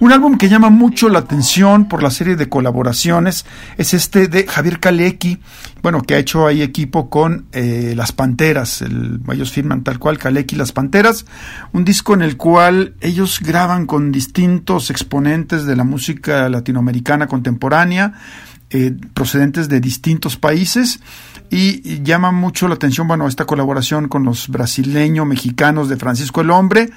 Un 0.00 0.12
álbum 0.12 0.38
que 0.38 0.48
llama 0.48 0.70
mucho 0.70 1.10
la 1.10 1.18
atención 1.18 1.86
por 1.86 2.02
la 2.02 2.10
serie 2.10 2.34
de 2.34 2.48
colaboraciones 2.48 3.44
es 3.76 3.92
este 3.92 4.28
de 4.28 4.46
Javier 4.46 4.80
Kalecki, 4.80 5.40
bueno, 5.82 6.00
que 6.00 6.14
ha 6.14 6.18
hecho 6.18 6.46
ahí 6.46 6.62
equipo 6.62 7.10
con 7.10 7.48
eh, 7.52 7.92
Las 7.94 8.10
Panteras, 8.10 8.80
el, 8.80 9.20
ellos 9.30 9.52
firman 9.52 9.84
tal 9.84 9.98
cual 9.98 10.16
Kalecki 10.16 10.56
Las 10.56 10.72
Panteras, 10.72 11.26
un 11.74 11.84
disco 11.84 12.14
en 12.14 12.22
el 12.22 12.38
cual 12.38 12.94
ellos 13.02 13.40
graban 13.42 13.84
con 13.84 14.10
distintos 14.10 14.88
exponentes 14.88 15.66
de 15.66 15.76
la 15.76 15.84
música 15.84 16.48
latinoamericana 16.48 17.26
contemporánea, 17.26 18.14
eh, 18.72 18.94
procedentes 19.14 19.68
de 19.68 19.80
distintos 19.80 20.36
países 20.36 21.00
y, 21.50 22.04
llama 22.04 22.30
mucho 22.30 22.68
la 22.68 22.74
atención, 22.74 23.08
bueno, 23.08 23.26
esta 23.26 23.44
colaboración 23.44 24.06
con 24.06 24.24
los 24.24 24.48
brasileños 24.48 25.26
mexicanos 25.26 25.88
de 25.88 25.96
Francisco 25.96 26.40
el 26.40 26.50
Hombre, 26.50 26.90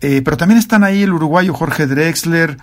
eh, 0.00 0.22
pero 0.24 0.36
también 0.36 0.58
están 0.58 0.82
ahí 0.82 1.04
el 1.04 1.12
uruguayo 1.12 1.54
Jorge 1.54 1.86
Drexler, 1.86 2.56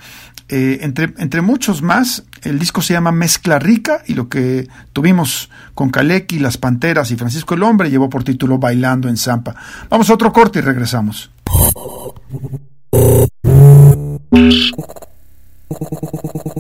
eh, 0.50 0.80
entre, 0.82 1.14
entre 1.18 1.42
muchos 1.42 1.82
más. 1.82 2.26
El 2.42 2.60
disco 2.60 2.82
se 2.82 2.94
llama 2.94 3.14
Mezcla 3.14 3.58
Rica 3.58 4.04
y 4.06 4.16
lo 4.16 4.28
que 4.28 4.68
tuvimos 4.92 5.50
con 5.74 5.90
Kaleki, 5.90 6.40
Las 6.40 6.58
Panteras 6.58 7.10
y 7.12 7.16
Francisco 7.16 7.54
el 7.54 7.64
Hombre 7.64 7.90
llevó 7.90 8.10
por 8.10 8.26
título 8.26 8.58
Bailando 8.58 9.08
en 9.08 9.16
Zampa. 9.16 9.56
Vamos 9.90 10.10
a 10.10 10.14
otro 10.14 10.34
corte 10.34 10.60
y 10.60 10.62
regresamos. 10.62 11.32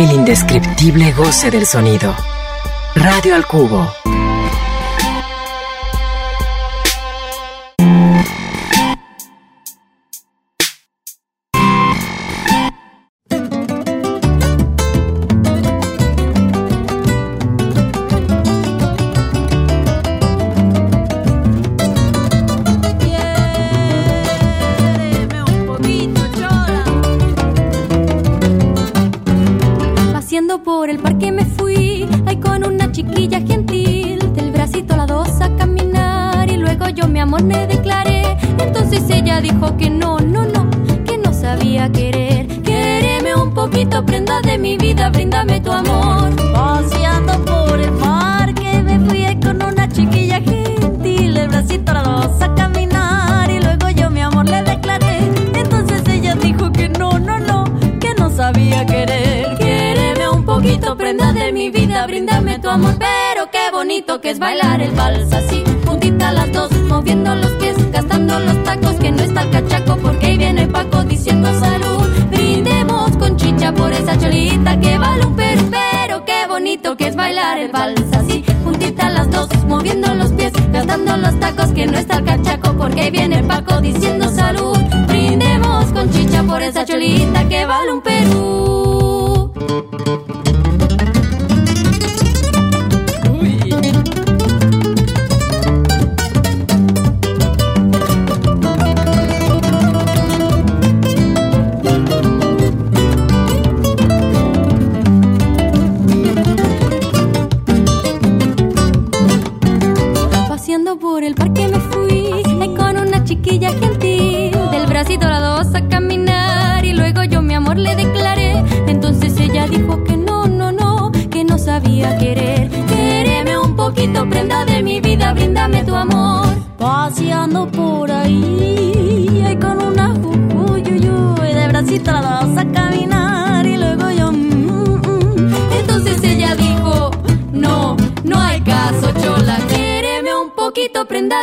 El 0.00 0.12
indescriptible 0.12 1.12
goce 1.12 1.50
del 1.50 1.66
sonido. 1.66 2.16
Radio 2.94 3.34
al 3.34 3.46
cubo. 3.46 3.92
Bríndame 45.12 45.60
tu 45.60 45.70
amor. 45.72 46.30
Paseando 46.52 47.44
por 47.44 47.80
el 47.80 47.92
parque 47.92 48.82
me 48.82 48.98
fui 49.00 49.40
con 49.40 49.62
una 49.62 49.88
chiquilla 49.88 50.40
gentil, 50.40 51.34
del 51.34 51.48
bracito 51.48 51.92
a 51.92 52.02
dos 52.02 52.42
a 52.42 52.54
caminar 52.54 53.50
y 53.50 53.60
luego 53.60 53.88
yo 53.90 54.10
mi 54.10 54.20
amor 54.20 54.48
le 54.48 54.62
declaré. 54.62 55.18
Entonces 55.54 56.02
ella 56.08 56.34
dijo 56.34 56.70
que 56.72 56.88
no, 56.88 57.18
no, 57.18 57.38
no, 57.38 57.64
que 58.00 58.14
no 58.18 58.30
sabía 58.30 58.84
querer. 58.86 59.56
Quiéreme 59.58 60.28
un 60.28 60.44
poquito, 60.44 60.96
prenda 60.96 61.32
de 61.32 61.52
mi 61.52 61.70
vida, 61.70 62.06
bríndame 62.06 62.58
tu 62.58 62.68
amor. 62.68 62.94
Pero 62.98 63.50
qué 63.50 63.70
bonito 63.72 64.20
que 64.20 64.30
es 64.30 64.38
bailar 64.38 64.80
el 64.80 64.92
vals 64.92 65.32
así, 65.32 65.62
juntita 65.86 66.32
las 66.32 66.52
dos, 66.52 66.72
moviendo 66.88 67.34
los 67.34 67.50
pies, 67.52 67.76
gastando 67.92 68.38
los 68.40 68.62
tacos, 68.64 68.94
que 68.94 69.09
bailar 77.40 77.58
el 77.58 77.72
vals 77.72 78.12
así, 78.12 78.44
juntita 78.64 79.08
las 79.08 79.30
dos, 79.30 79.48
moviendo 79.66 80.14
los 80.14 80.32
pies, 80.32 80.52
gastando 80.72 81.16
los 81.16 81.38
tacos, 81.40 81.72
que 81.72 81.86
no 81.86 81.96
está 81.96 82.18
el 82.18 82.24
cachaco, 82.24 82.74
porque 82.76 83.02
ahí 83.02 83.10
viene 83.10 83.42
Paco 83.42 83.80
diciendo 83.80 84.28
salud. 84.28 84.76
Brindemos 85.08 85.86
con 85.86 86.10
chicha 86.10 86.42
por 86.42 86.62
esa 86.62 86.84
cholita 86.84 87.48
que 87.48 87.64
vale 87.64 87.92
un 87.92 88.00
Perú. 88.02 88.89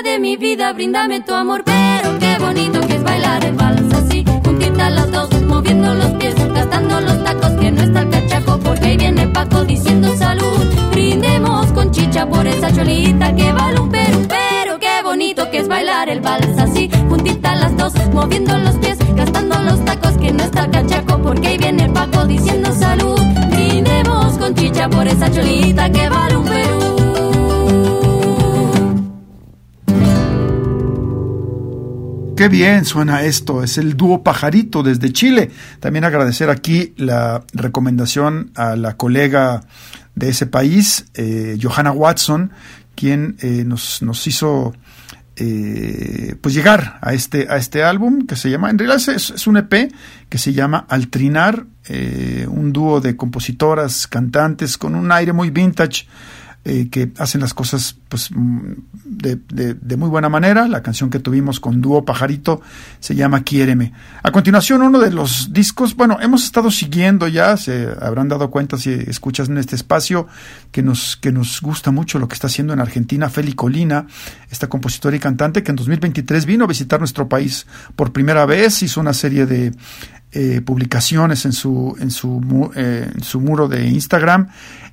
De 0.03 0.19
mi 0.19 0.37
vida, 0.37 0.73
bríndame 0.73 1.21
tu 1.21 1.33
amor. 1.33 1.63
Pero 1.63 2.19
qué 2.19 2.37
bonito 2.39 2.81
que 2.81 2.95
es 2.95 3.03
bailar 3.03 3.43
el 3.43 3.53
vals 3.53 3.93
así, 3.93 4.23
juntitas 4.43 4.91
las 4.91 5.11
dos, 5.11 5.41
moviendo 5.43 5.93
los 5.93 6.11
pies, 6.11 6.35
gastando 6.53 7.01
los 7.01 7.23
tacos, 7.23 7.51
que 7.51 7.71
no 7.71 7.81
está 7.81 8.01
el 8.01 8.09
cachaco, 8.09 8.59
porque 8.59 8.85
ahí 8.85 8.97
viene 8.97 9.27
Paco 9.27 9.63
diciendo 9.63 10.15
salud. 10.15 10.65
Brindemos 10.91 11.71
con 11.71 11.91
chicha 11.91 12.27
por 12.27 12.45
esa 12.45 12.71
cholita 12.71 13.35
que 13.35 13.51
vale 13.51 13.79
un 13.79 13.89
pero, 13.89 14.19
pero 14.27 14.79
qué 14.79 15.01
bonito 15.03 15.49
que 15.49 15.59
es 15.59 15.67
bailar 15.67 16.09
el 16.09 16.21
vals 16.21 16.57
así, 16.59 16.89
juntitas 17.09 17.59
las 17.59 17.75
dos, 17.77 17.93
moviendo 18.13 18.57
los 18.57 18.75
pies, 18.75 18.97
gastando 19.15 19.57
los 19.63 19.83
tacos, 19.83 20.17
que 20.17 20.31
no 20.31 20.43
está 20.43 20.65
el 20.65 20.71
cachaco, 20.71 21.21
porque 21.21 21.47
ahí 21.47 21.57
viene 21.57 21.89
Paco 21.89 22.25
diciendo 22.25 22.71
salud. 22.73 23.19
Brindemos 23.49 24.37
con 24.37 24.53
chicha 24.53 24.89
por 24.89 25.07
esa 25.07 25.31
cholita 25.31 25.91
que 25.91 26.09
vale 26.09 26.37
un 26.37 26.45
Perú. 26.45 26.66
Bien 32.49 32.85
suena 32.85 33.23
esto, 33.23 33.63
es 33.63 33.77
el 33.77 33.97
dúo 33.97 34.23
Pajarito 34.23 34.81
desde 34.81 35.11
Chile. 35.11 35.51
También 35.79 36.05
agradecer 36.05 36.49
aquí 36.49 36.93
la 36.97 37.43
recomendación 37.53 38.51
a 38.55 38.75
la 38.75 38.95
colega 38.95 39.61
de 40.15 40.29
ese 40.29 40.47
país, 40.47 41.05
eh, 41.13 41.57
Johanna 41.61 41.91
Watson, 41.91 42.51
quien 42.95 43.37
eh, 43.41 43.63
nos, 43.65 44.01
nos 44.01 44.25
hizo 44.27 44.73
eh, 45.35 46.35
pues 46.41 46.55
llegar 46.55 46.97
a 47.01 47.13
este, 47.13 47.47
a 47.47 47.57
este 47.57 47.83
álbum 47.83 48.25
que 48.25 48.35
se 48.35 48.49
llama, 48.49 48.71
en 48.71 48.79
realidad 48.79 49.07
es, 49.09 49.29
es 49.29 49.45
un 49.45 49.57
EP 49.57 49.91
que 50.29 50.37
se 50.39 50.51
llama 50.51 50.85
Altrinar, 50.89 51.65
eh, 51.87 52.47
un 52.49 52.73
dúo 52.73 53.01
de 53.01 53.15
compositoras, 53.15 54.07
cantantes 54.07 54.79
con 54.79 54.95
un 54.95 55.11
aire 55.11 55.33
muy 55.33 55.51
vintage 55.51 56.07
eh, 56.69 56.89
que 56.91 57.13
hacen 57.17 57.39
las 57.39 57.53
cosas 57.53 57.95
pues 58.09 58.29
mm, 58.29 58.73
de, 59.05 59.95
muy 59.95 60.09
buena 60.09 60.27
manera. 60.27 60.67
La 60.67 60.83
canción 60.83 61.09
que 61.09 61.19
tuvimos 61.19 61.61
con 61.61 61.79
dúo 61.79 62.03
Pajarito 62.03 62.59
se 62.99 63.15
llama 63.15 63.43
Quiéreme. 63.43 63.93
A 64.21 64.31
continuación, 64.31 64.81
uno 64.81 64.99
de 64.99 65.11
los 65.11 65.53
discos, 65.53 65.95
bueno, 65.95 66.17
hemos 66.19 66.43
estado 66.43 66.69
siguiendo 66.69 67.29
ya, 67.29 67.55
se 67.55 67.87
habrán 68.01 68.27
dado 68.27 68.51
cuenta 68.51 68.77
si 68.77 68.91
escuchas 68.91 69.47
en 69.47 69.57
este 69.59 69.77
espacio 69.77 70.27
que 70.71 70.83
nos, 70.83 71.15
que 71.15 71.31
nos 71.31 71.61
gusta 71.61 71.91
mucho 71.91 72.19
lo 72.19 72.27
que 72.27 72.33
está 72.33 72.47
haciendo 72.47 72.73
en 72.73 72.81
Argentina 72.81 73.29
Feli 73.29 73.53
Colina, 73.53 74.05
esta 74.51 74.67
compositora 74.67 75.15
y 75.15 75.19
cantante 75.19 75.63
que 75.63 75.71
en 75.71 75.77
2023 75.77 76.45
vino 76.45 76.65
a 76.65 76.67
visitar 76.67 76.99
nuestro 76.99 77.29
país 77.29 77.65
por 77.95 78.11
primera 78.11 78.45
vez, 78.45 78.83
hizo 78.83 78.99
una 78.99 79.13
serie 79.13 79.45
de 79.45 79.71
eh, 80.33 80.59
publicaciones 80.59 81.45
en 81.45 81.53
su, 81.53 81.95
en, 82.01 82.11
su, 82.11 82.71
eh, 82.75 83.09
en 83.15 83.23
su 83.23 83.39
muro 83.39 83.69
de 83.69 83.87
Instagram 83.87 84.49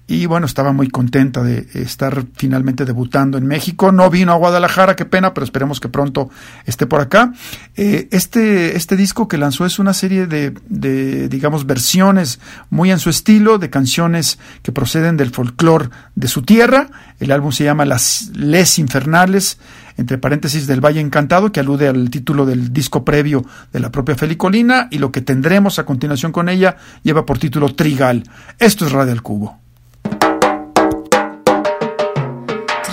y 0.06 0.26
bueno, 0.26 0.44
estaba 0.44 0.72
muy 0.72 0.88
contenta 0.88 1.42
de 1.42 1.66
estar 1.72 2.24
finalmente 2.34 2.84
debutando 2.84 3.38
en 3.38 3.46
México. 3.46 3.90
No 3.90 4.10
vino 4.10 4.32
a 4.32 4.36
Guadalajara, 4.36 4.96
qué 4.96 5.06
pena, 5.06 5.32
pero 5.32 5.44
esperemos 5.44 5.80
que 5.80 5.88
pronto 5.88 6.28
esté 6.66 6.86
por 6.86 7.00
acá. 7.00 7.32
Eh, 7.74 8.08
este, 8.10 8.76
este 8.76 8.96
disco 8.96 9.28
que 9.28 9.38
lanzó 9.38 9.64
es 9.64 9.78
una 9.78 9.94
serie 9.94 10.26
de, 10.26 10.52
de, 10.68 11.28
digamos, 11.30 11.66
versiones 11.66 12.38
muy 12.68 12.90
en 12.90 12.98
su 12.98 13.08
estilo, 13.08 13.58
de 13.58 13.70
canciones 13.70 14.38
que 14.62 14.72
proceden 14.72 15.16
del 15.16 15.30
folclore 15.30 15.88
de 16.14 16.28
su 16.28 16.42
tierra. 16.42 16.88
El 17.18 17.32
álbum 17.32 17.52
se 17.52 17.64
llama 17.64 17.86
Las 17.86 18.30
Les 18.34 18.78
Infernales 18.78 19.58
entre 19.96 20.18
paréntesis 20.18 20.66
del 20.66 20.84
Valle 20.84 21.00
Encantado, 21.00 21.52
que 21.52 21.60
alude 21.60 21.88
al 21.88 22.10
título 22.10 22.46
del 22.46 22.72
disco 22.72 23.04
previo 23.04 23.44
de 23.72 23.80
la 23.80 23.92
propia 23.92 24.16
Felicolina, 24.16 24.88
y 24.90 24.98
lo 24.98 25.12
que 25.12 25.20
tendremos 25.20 25.78
a 25.78 25.86
continuación 25.86 26.32
con 26.32 26.48
ella 26.48 26.76
lleva 27.02 27.24
por 27.24 27.38
título 27.38 27.74
Trigal. 27.74 28.24
Esto 28.58 28.86
es 28.86 28.92
Radio 28.92 29.12
El 29.12 29.22
Cubo. 29.22 29.63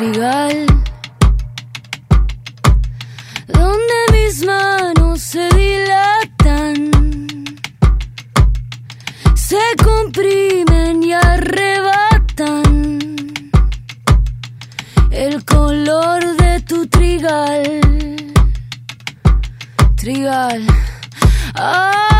Trigal 0.01 0.65
donde 3.47 3.97
mis 4.13 4.43
manos 4.43 5.21
se 5.21 5.47
dilatan 5.49 6.91
se 9.35 9.59
comprimen 9.83 11.03
y 11.03 11.13
arrebatan. 11.13 12.99
El 15.11 15.45
color 15.45 16.35
de 16.35 16.61
tu 16.61 16.87
trigal 16.87 17.81
trigal 19.97 20.65
ay 21.53 22.10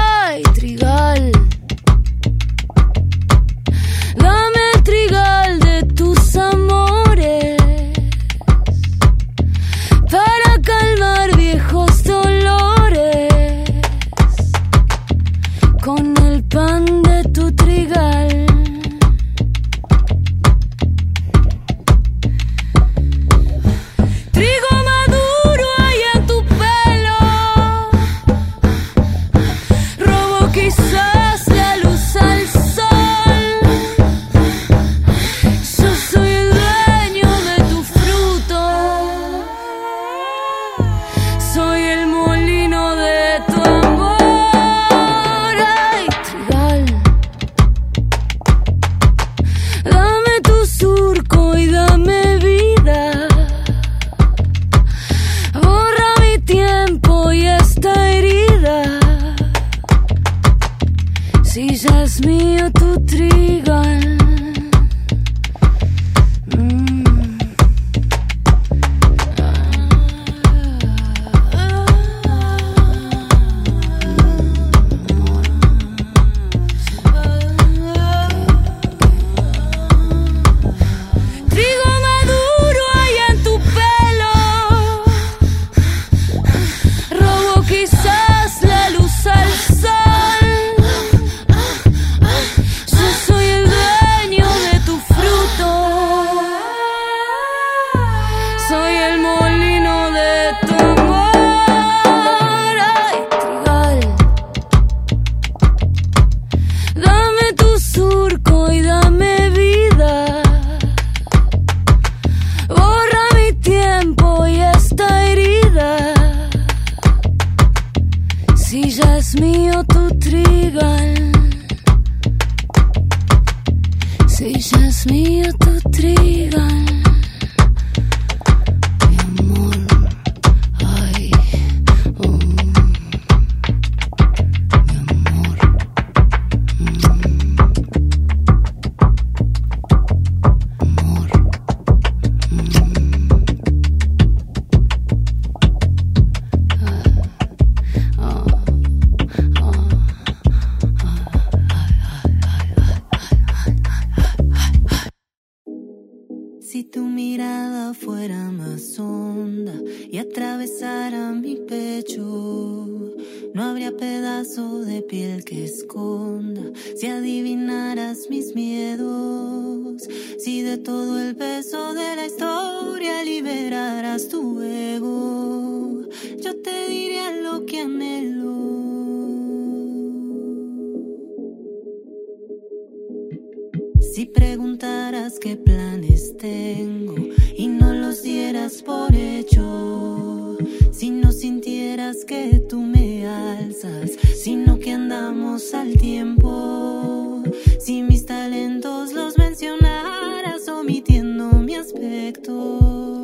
Si 184.14 184.26
preguntaras 184.26 185.40
qué 185.40 185.56
planes 185.56 186.36
tengo 186.36 187.16
y 187.56 187.68
no 187.68 187.94
los 187.94 188.22
dieras 188.24 188.82
por 188.82 189.16
hecho, 189.16 190.58
si 190.92 191.12
no 191.12 191.32
sintieras 191.32 192.26
que 192.26 192.62
tú 192.68 192.82
me 192.82 193.26
alzas, 193.26 194.12
sino 194.36 194.80
que 194.80 194.92
andamos 194.92 195.74
al 195.74 195.94
tiempo, 195.94 197.42
si 197.80 198.04
mis 198.04 198.26
talentos 198.26 199.14
los 199.14 199.38
mencionaras 199.38 200.68
omitiendo 200.68 201.46
mi 201.54 201.76
aspecto, 201.76 203.22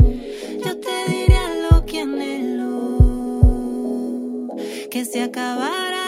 yo 0.63 0.77
te 0.77 1.11
diría 1.11 1.69
lo 1.69 1.85
que 1.85 1.99
anhelo, 1.99 2.97
que 4.89 5.03
se 5.03 5.21
acabara 5.21 6.07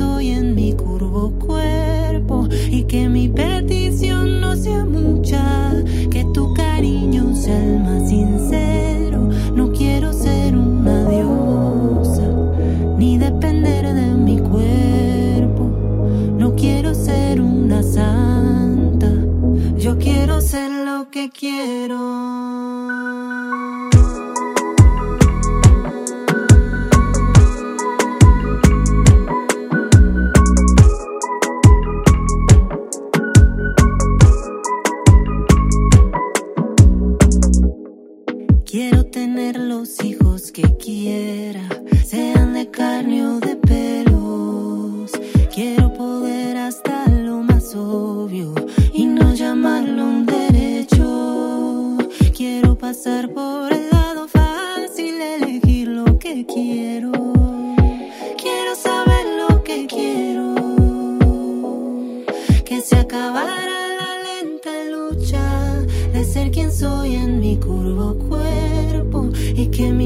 soy 0.00 0.30
en 0.30 0.54
mi 0.54 0.72
curvo 0.72 1.30
cuerpo 1.46 2.48
y 2.70 2.84
que 2.84 3.06
mi 3.10 3.28
petición 3.28 4.40
no 4.40 4.56
sea 4.56 4.82
mucha, 4.82 5.74
que 6.10 6.24
tu 6.32 6.54
cariño 6.54 7.36
sea 7.36 7.62
el 7.62 7.80
más 7.80 8.08
sincero. 8.08 9.09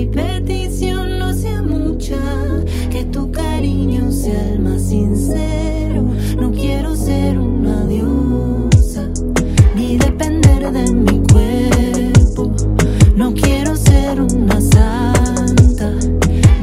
Mi 0.04 0.10
petición 0.10 1.18
no 1.18 1.32
sea 1.32 1.62
mucha, 1.62 2.18
que 2.90 3.04
tu 3.06 3.32
cariño 3.32 4.12
sea 4.12 4.50
el 4.50 4.58
más 4.58 4.82
sincero. 4.82 6.02
No 6.38 6.50
quiero 6.52 6.94
ser 6.94 7.38
una 7.38 7.86
diosa 7.86 9.08
ni 9.74 9.96
depender 9.96 10.70
de 10.72 10.92
mi 10.92 11.22
cuerpo. 11.32 12.52
No 13.16 13.32
quiero 13.32 13.76
ser 13.76 14.20
una 14.20 14.60
santa. 14.60 15.94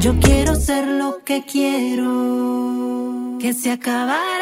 Yo 0.00 0.14
quiero 0.20 0.54
ser 0.54 0.86
lo 0.86 1.18
que 1.24 1.44
quiero. 1.44 3.38
Que 3.40 3.52
se 3.54 3.72
acabara 3.72 4.41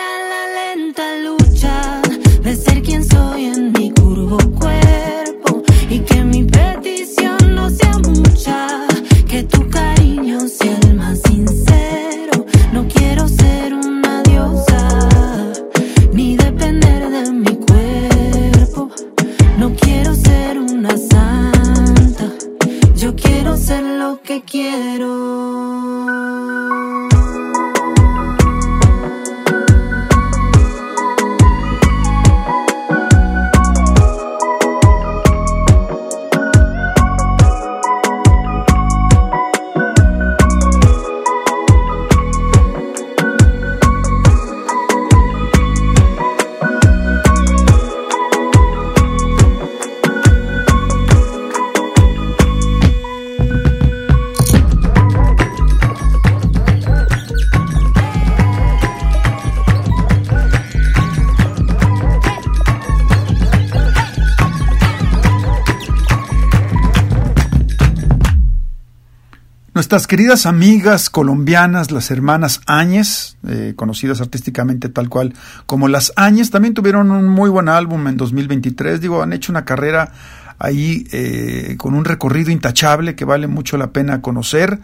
Nuestras 69.91 70.07
queridas 70.07 70.47
amigas 70.47 71.11
colombianas, 71.11 71.91
las 71.91 72.13
hermanas 72.13 72.61
Áñez, 72.67 73.37
eh, 73.49 73.73
conocidas 73.75 74.21
artísticamente 74.21 74.89
tal 74.89 75.09
cual 75.09 75.35
como 75.67 75.89
las 75.89 76.13
Áñez, 76.15 76.51
también 76.51 76.75
tuvieron 76.75 77.11
un 77.11 77.27
muy 77.27 77.51
buen 77.51 77.69
álbum 77.69 78.07
en 78.07 78.17
2023. 78.17 79.01
Digo, 79.01 79.21
han 79.21 79.33
hecho 79.33 79.51
una 79.51 79.65
carrera 79.65 80.13
ahí 80.61 81.09
eh, 81.11 81.75
con 81.77 81.95
un 81.95 82.05
recorrido 82.05 82.53
intachable 82.53 83.17
que 83.17 83.25
vale 83.25 83.49
mucho 83.49 83.77
la 83.79 83.91
pena 83.91 84.23
conocer, 84.23 84.79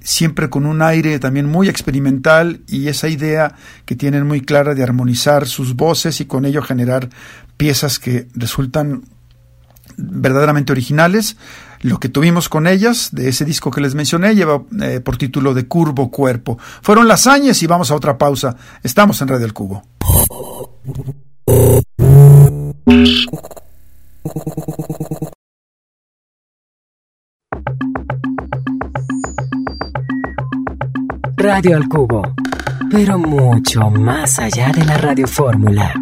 siempre 0.00 0.50
con 0.50 0.66
un 0.66 0.82
aire 0.82 1.18
también 1.18 1.46
muy 1.46 1.70
experimental 1.70 2.60
y 2.68 2.88
esa 2.88 3.08
idea 3.08 3.54
que 3.86 3.96
tienen 3.96 4.26
muy 4.26 4.42
clara 4.42 4.74
de 4.74 4.82
armonizar 4.82 5.46
sus 5.46 5.76
voces 5.76 6.20
y 6.20 6.26
con 6.26 6.44
ello 6.44 6.60
generar 6.60 7.08
piezas 7.56 7.98
que 7.98 8.28
resultan 8.34 9.04
verdaderamente 9.96 10.72
originales. 10.72 11.38
Lo 11.82 11.98
que 11.98 12.08
tuvimos 12.08 12.48
con 12.48 12.68
ellas, 12.68 13.10
de 13.12 13.28
ese 13.28 13.44
disco 13.44 13.70
que 13.70 13.80
les 13.80 13.96
mencioné, 13.96 14.34
lleva 14.36 14.62
eh, 14.80 15.00
por 15.00 15.16
título 15.16 15.52
de 15.52 15.66
Curvo 15.66 16.10
Cuerpo. 16.10 16.56
Fueron 16.80 17.08
las 17.08 17.26
Áñez 17.26 17.60
y 17.62 17.66
vamos 17.66 17.90
a 17.90 17.96
otra 17.96 18.16
pausa. 18.16 18.56
Estamos 18.84 19.20
en 19.20 19.28
Radio 19.28 19.46
El 19.46 19.52
Cubo. 19.52 19.82
Radio 31.36 31.76
al 31.76 31.88
Cubo, 31.88 32.22
pero 32.92 33.18
mucho 33.18 33.90
más 33.90 34.38
allá 34.38 34.70
de 34.70 34.84
la 34.84 34.96
radiofórmula. 34.96 35.92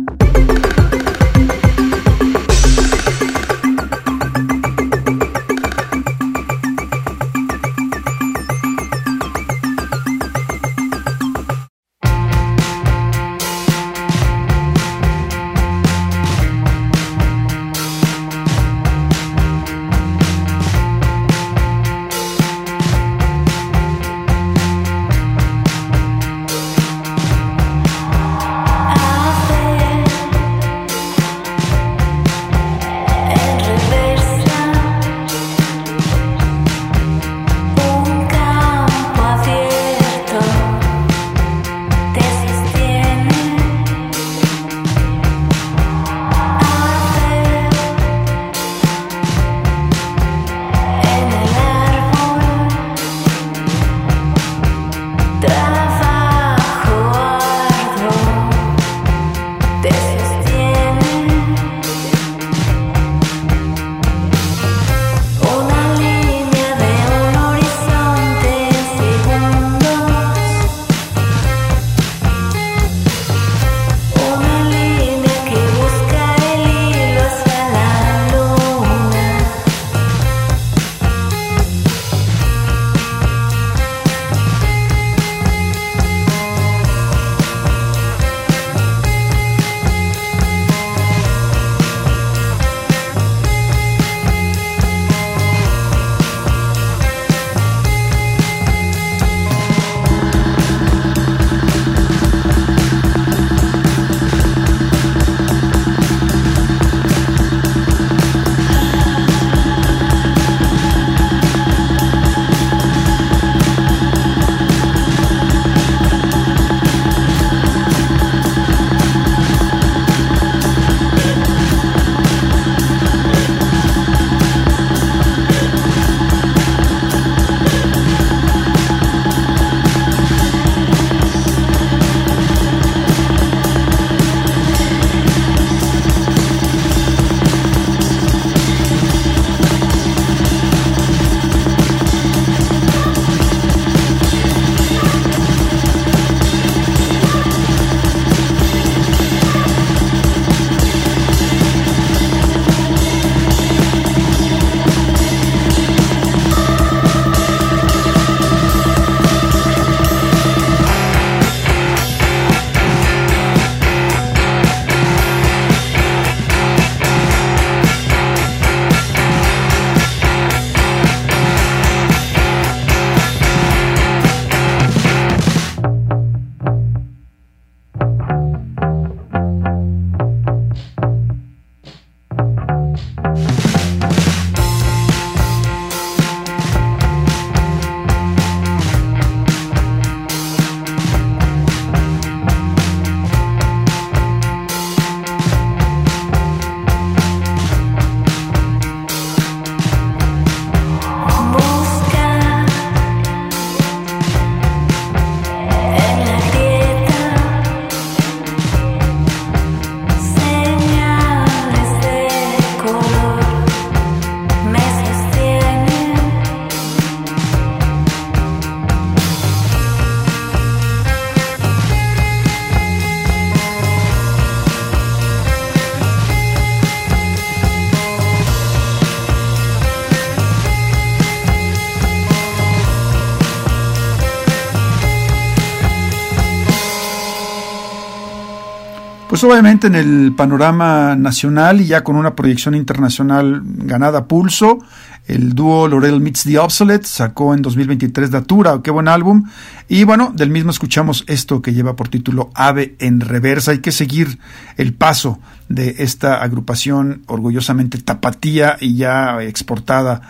Obviamente 239.43 239.87
en 239.87 239.95
el 239.95 240.35
panorama 240.37 241.17
nacional 241.17 241.81
y 241.81 241.87
ya 241.87 242.05
con 242.05 242.17
una 242.17 242.35
proyección 242.35 242.75
internacional 242.75 243.63
ganada 243.65 244.27
pulso, 244.27 244.79
el 245.27 245.55
dúo 245.55 245.89
Laurel 245.89 246.21
Meets 246.21 246.45
the 246.45 246.59
Obsolete 246.59 247.07
sacó 247.07 247.55
en 247.55 247.63
2023 247.63 248.31
Datura, 248.31 248.81
qué 248.85 248.91
buen 248.91 249.09
álbum. 249.09 249.45
Y 249.89 250.05
bueno, 250.05 250.33
del 250.35 250.51
mismo 250.51 250.71
escuchamos 250.71 251.25
esto 251.27 251.63
que 251.63 251.73
lleva 251.73 251.97
por 251.97 252.09
título 252.09 252.51
Ave 252.55 252.97
en 252.99 253.21
Reversa. 253.21 253.71
Hay 253.71 253.79
que 253.79 253.93
seguir 253.93 254.39
el 254.77 254.93
paso 254.93 255.39
de 255.71 255.95
esta 256.01 256.43
agrupación 256.43 257.23
orgullosamente 257.27 257.99
tapatía 257.99 258.77
y 258.81 258.97
ya 258.97 259.41
exportada 259.41 260.21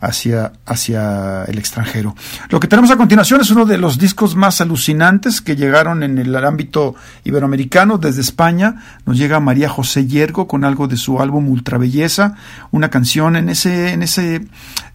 hacia, 0.00 0.52
hacia 0.66 1.44
el 1.44 1.56
extranjero. 1.56 2.16
Lo 2.50 2.58
que 2.58 2.66
tenemos 2.66 2.90
a 2.90 2.96
continuación 2.96 3.40
es 3.40 3.50
uno 3.50 3.64
de 3.64 3.78
los 3.78 3.98
discos 3.98 4.34
más 4.34 4.60
alucinantes 4.60 5.40
que 5.40 5.54
llegaron 5.54 6.02
en 6.02 6.18
el 6.18 6.34
ámbito 6.36 6.96
iberoamericano 7.22 7.98
desde 7.98 8.22
España. 8.22 8.82
Nos 9.06 9.16
llega 9.16 9.38
María 9.38 9.68
José 9.68 10.06
Yergo 10.08 10.48
con 10.48 10.64
algo 10.64 10.88
de 10.88 10.96
su 10.96 11.20
álbum 11.20 11.48
Ultra 11.48 11.78
Belleza, 11.78 12.34
una 12.72 12.90
canción 12.90 13.36
en 13.36 13.50
ese, 13.50 13.92
en 13.92 14.02
ese, 14.02 14.34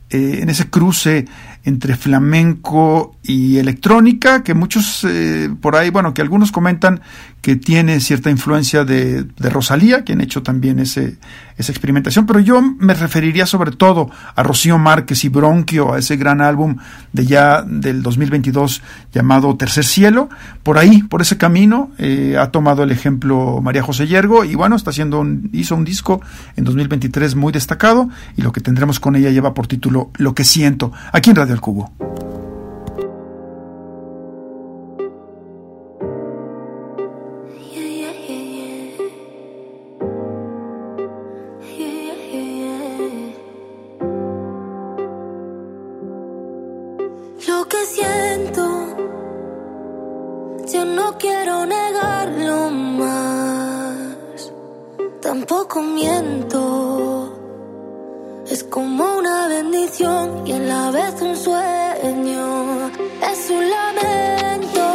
eh, 0.10 0.39
en 0.41 0.49
ese 0.49 0.70
cruce 0.70 1.26
entre 1.64 1.95
flamenco 1.95 3.16
y 3.24 3.58
electrónica, 3.58 4.43
que 4.43 4.54
muchos 4.54 5.06
eh, 5.06 5.49
por 5.62 5.78
ahí, 5.78 5.91
bueno, 5.91 6.14
que 6.14 6.22
algunos 6.22 6.51
comentan 6.51 7.01
que 7.44 7.58
tiene 7.58 8.00
cierta 8.00 8.30
influencia 8.30 8.86
de, 8.86 9.24
de 9.24 9.50
Rosalía, 9.50 10.06
quien 10.06 10.22
ha 10.22 10.24
hecho 10.24 10.44
también 10.44 10.80
ese, 10.80 11.18
esa 11.58 11.74
experimentación, 11.74 12.26
pero 12.26 12.39
yo 12.39 12.62
me 12.62 12.94
referiría 12.94 13.46
sobre 13.46 13.72
todo 13.72 14.10
a 14.34 14.44
Rocío 14.44 14.78
Márquez 14.78 15.26
y 15.26 15.30
Bronquio, 15.30 15.94
a 15.94 16.00
ese 16.00 16.16
gran 16.16 16.39
álbum 16.39 16.78
de 17.12 17.26
ya 17.26 17.62
del 17.64 18.02
2022 18.02 18.82
llamado 19.12 19.58
Tercer 19.58 19.84
Cielo. 19.84 20.30
Por 20.64 20.78
ahí, 20.78 21.04
por 21.04 21.22
ese 21.22 21.38
camino, 21.38 21.91
eh, 21.98 22.38
ha 22.39 22.50
tomado 22.50 22.82
el 22.84 22.91
ejemplo 22.91 23.60
María 23.62 23.84
José 23.84 24.08
Yergo 24.08 24.46
y 24.46 24.56
bueno, 24.56 24.78
está 24.78 24.91
haciendo 24.91 25.20
un, 25.20 25.50
hizo 25.52 25.76
un 25.76 25.84
disco 25.84 26.22
en 26.56 26.64
2023 26.64 27.36
muy 27.36 27.52
destacado 27.52 28.08
y 28.38 28.41
lo 28.41 28.54
que 28.54 28.62
tendremos 28.62 29.02
con 29.02 29.18
ella 29.18 29.32
lleva 29.32 29.54
por 29.54 29.68
título 29.68 30.12
Lo 30.16 30.34
que 30.34 30.46
siento, 30.46 30.94
aquí 31.12 31.30
en 31.32 31.36
Radio 31.36 31.56
El 31.56 31.60
Cubo. 31.60 32.43
No 50.86 51.18
quiero 51.18 51.66
negarlo 51.66 52.70
más, 52.70 54.52
tampoco 55.22 55.82
miento. 55.82 57.34
Es 58.50 58.64
como 58.66 59.18
una 59.18 59.48
bendición 59.48 60.46
y 60.46 60.52
a 60.54 60.60
la 60.60 60.92
vez 60.92 61.22
un 61.22 61.36
sueño. 61.36 62.92
Es 63.32 63.50
un 63.50 63.70
lamento 63.70 64.86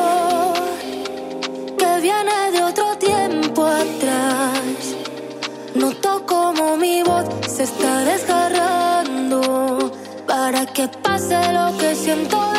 que 1.79 2.01
viene 2.01 2.51
de 2.53 2.63
otro 2.63 2.97
tiempo 2.99 3.65
atrás. 3.65 4.97
Noto 5.75 6.27
como 6.27 6.77
mi 6.77 7.03
voz 7.03 7.25
se 7.49 7.63
está 7.65 8.05
desgarrando 8.05 9.93
para 10.27 10.67
que 10.67 10.89
pase 10.89 11.53
lo 11.53 11.77
que 11.79 11.95
siento 11.95 12.58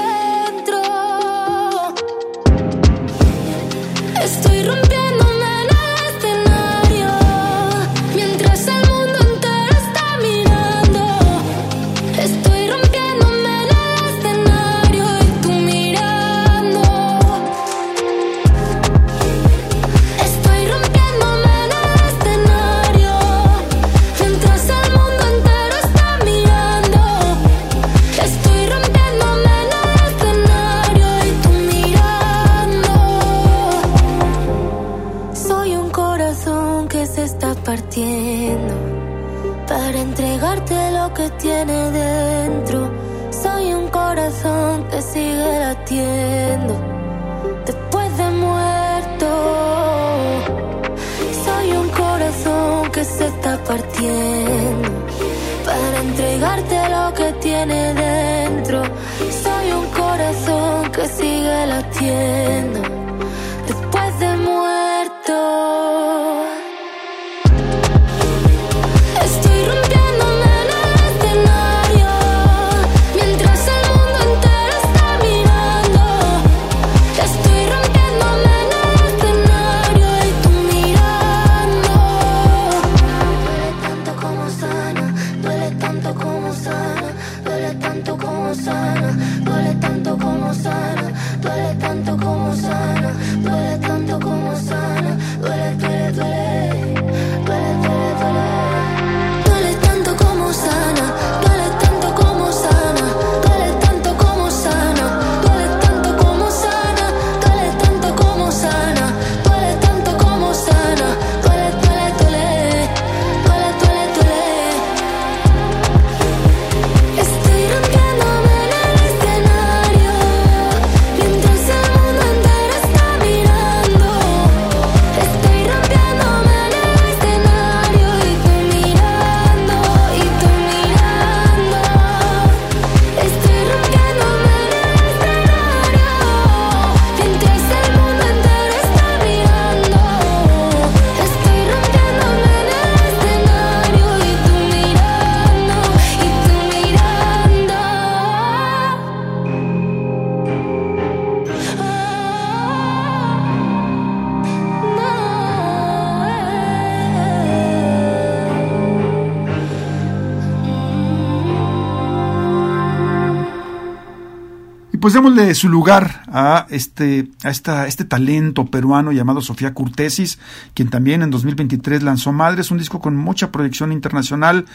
pues 165.09 165.15
démosle 165.15 165.55
su 165.55 165.69
lugar 165.69 166.21
a 166.27 166.67
este, 166.69 167.29
a 167.43 167.49
esta, 167.49 167.87
este 167.87 168.05
talento 168.05 168.67
peruano 168.67 169.11
llamado 169.11 169.41
Sofía 169.41 169.73
Curtesis, 169.73 170.37
quien 170.75 170.91
también 170.91 171.23
en 171.23 171.31
2023 171.31 172.03
lanzó 172.03 172.31
Madres, 172.31 172.69
un 172.69 172.77
disco 172.77 172.99
con 172.99 173.17
mucha 173.17 173.51
proyección 173.51 173.91
internacional, 173.91 174.65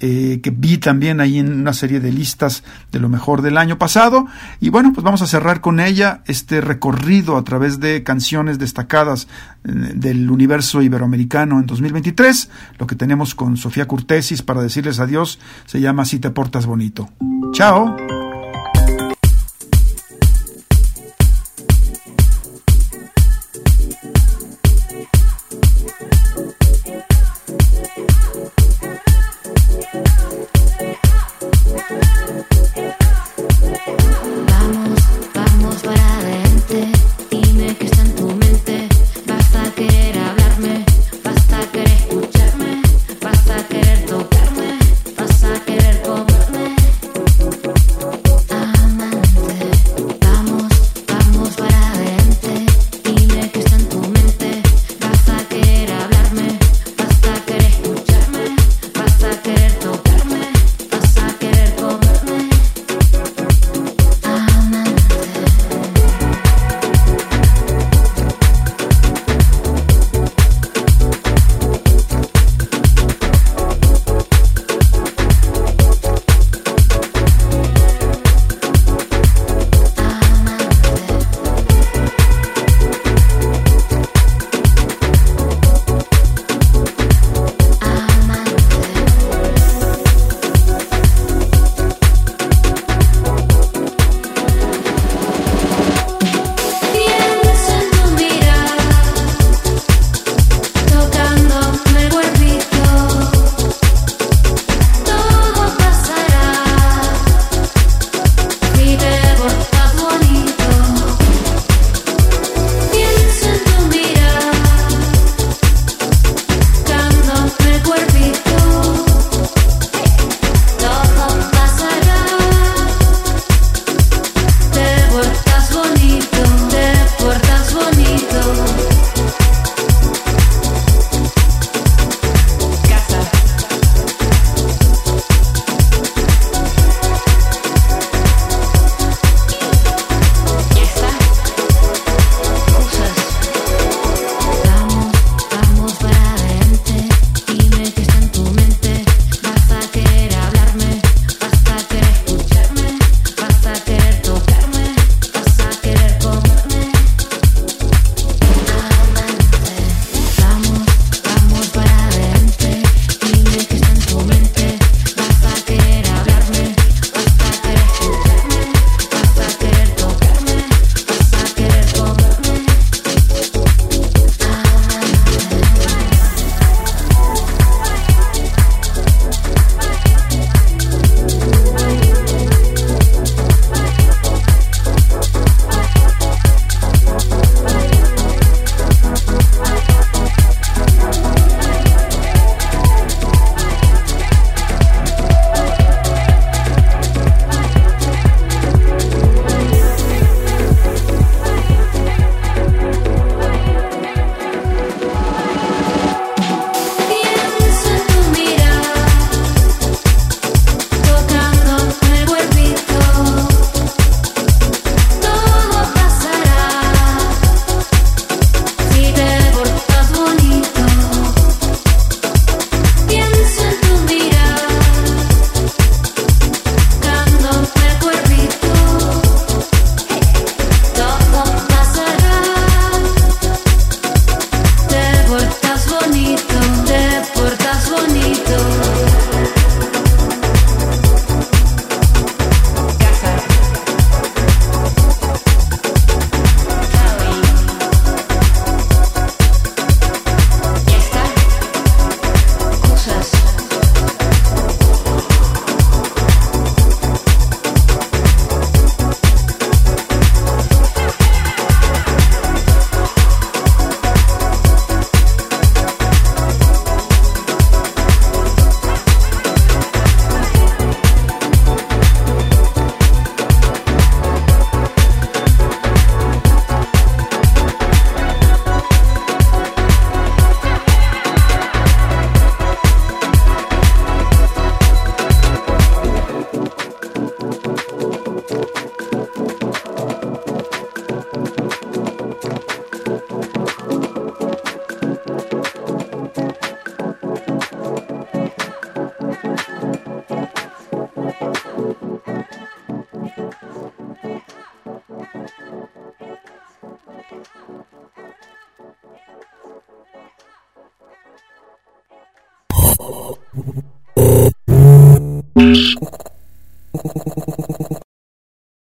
eh, 0.00 0.40
que 0.42 0.48
vi 0.50 0.78
también 0.78 1.20
ahí 1.20 1.38
en 1.38 1.52
una 1.52 1.74
serie 1.74 2.00
de 2.00 2.10
listas 2.10 2.64
de 2.90 3.00
lo 3.00 3.10
mejor 3.10 3.42
del 3.42 3.58
año 3.58 3.76
pasado. 3.76 4.26
Y 4.60 4.70
bueno, 4.70 4.94
pues 4.94 5.04
vamos 5.04 5.20
a 5.20 5.26
cerrar 5.26 5.60
con 5.60 5.78
ella 5.78 6.22
este 6.24 6.62
recorrido 6.62 7.36
a 7.36 7.44
través 7.44 7.78
de 7.78 8.02
canciones 8.02 8.58
destacadas 8.58 9.28
eh, 9.64 9.72
del 9.94 10.30
universo 10.30 10.80
iberoamericano 10.80 11.60
en 11.60 11.66
2023. 11.66 12.48
Lo 12.78 12.86
que 12.86 12.96
tenemos 12.96 13.34
con 13.34 13.58
Sofía 13.58 13.86
Curtesis 13.86 14.40
para 14.40 14.62
decirles 14.62 15.00
adiós 15.00 15.38
se 15.66 15.82
llama 15.82 16.06
Si 16.06 16.18
te 16.18 16.30
portas 16.30 16.64
bonito. 16.64 17.10
Chao. 17.52 18.21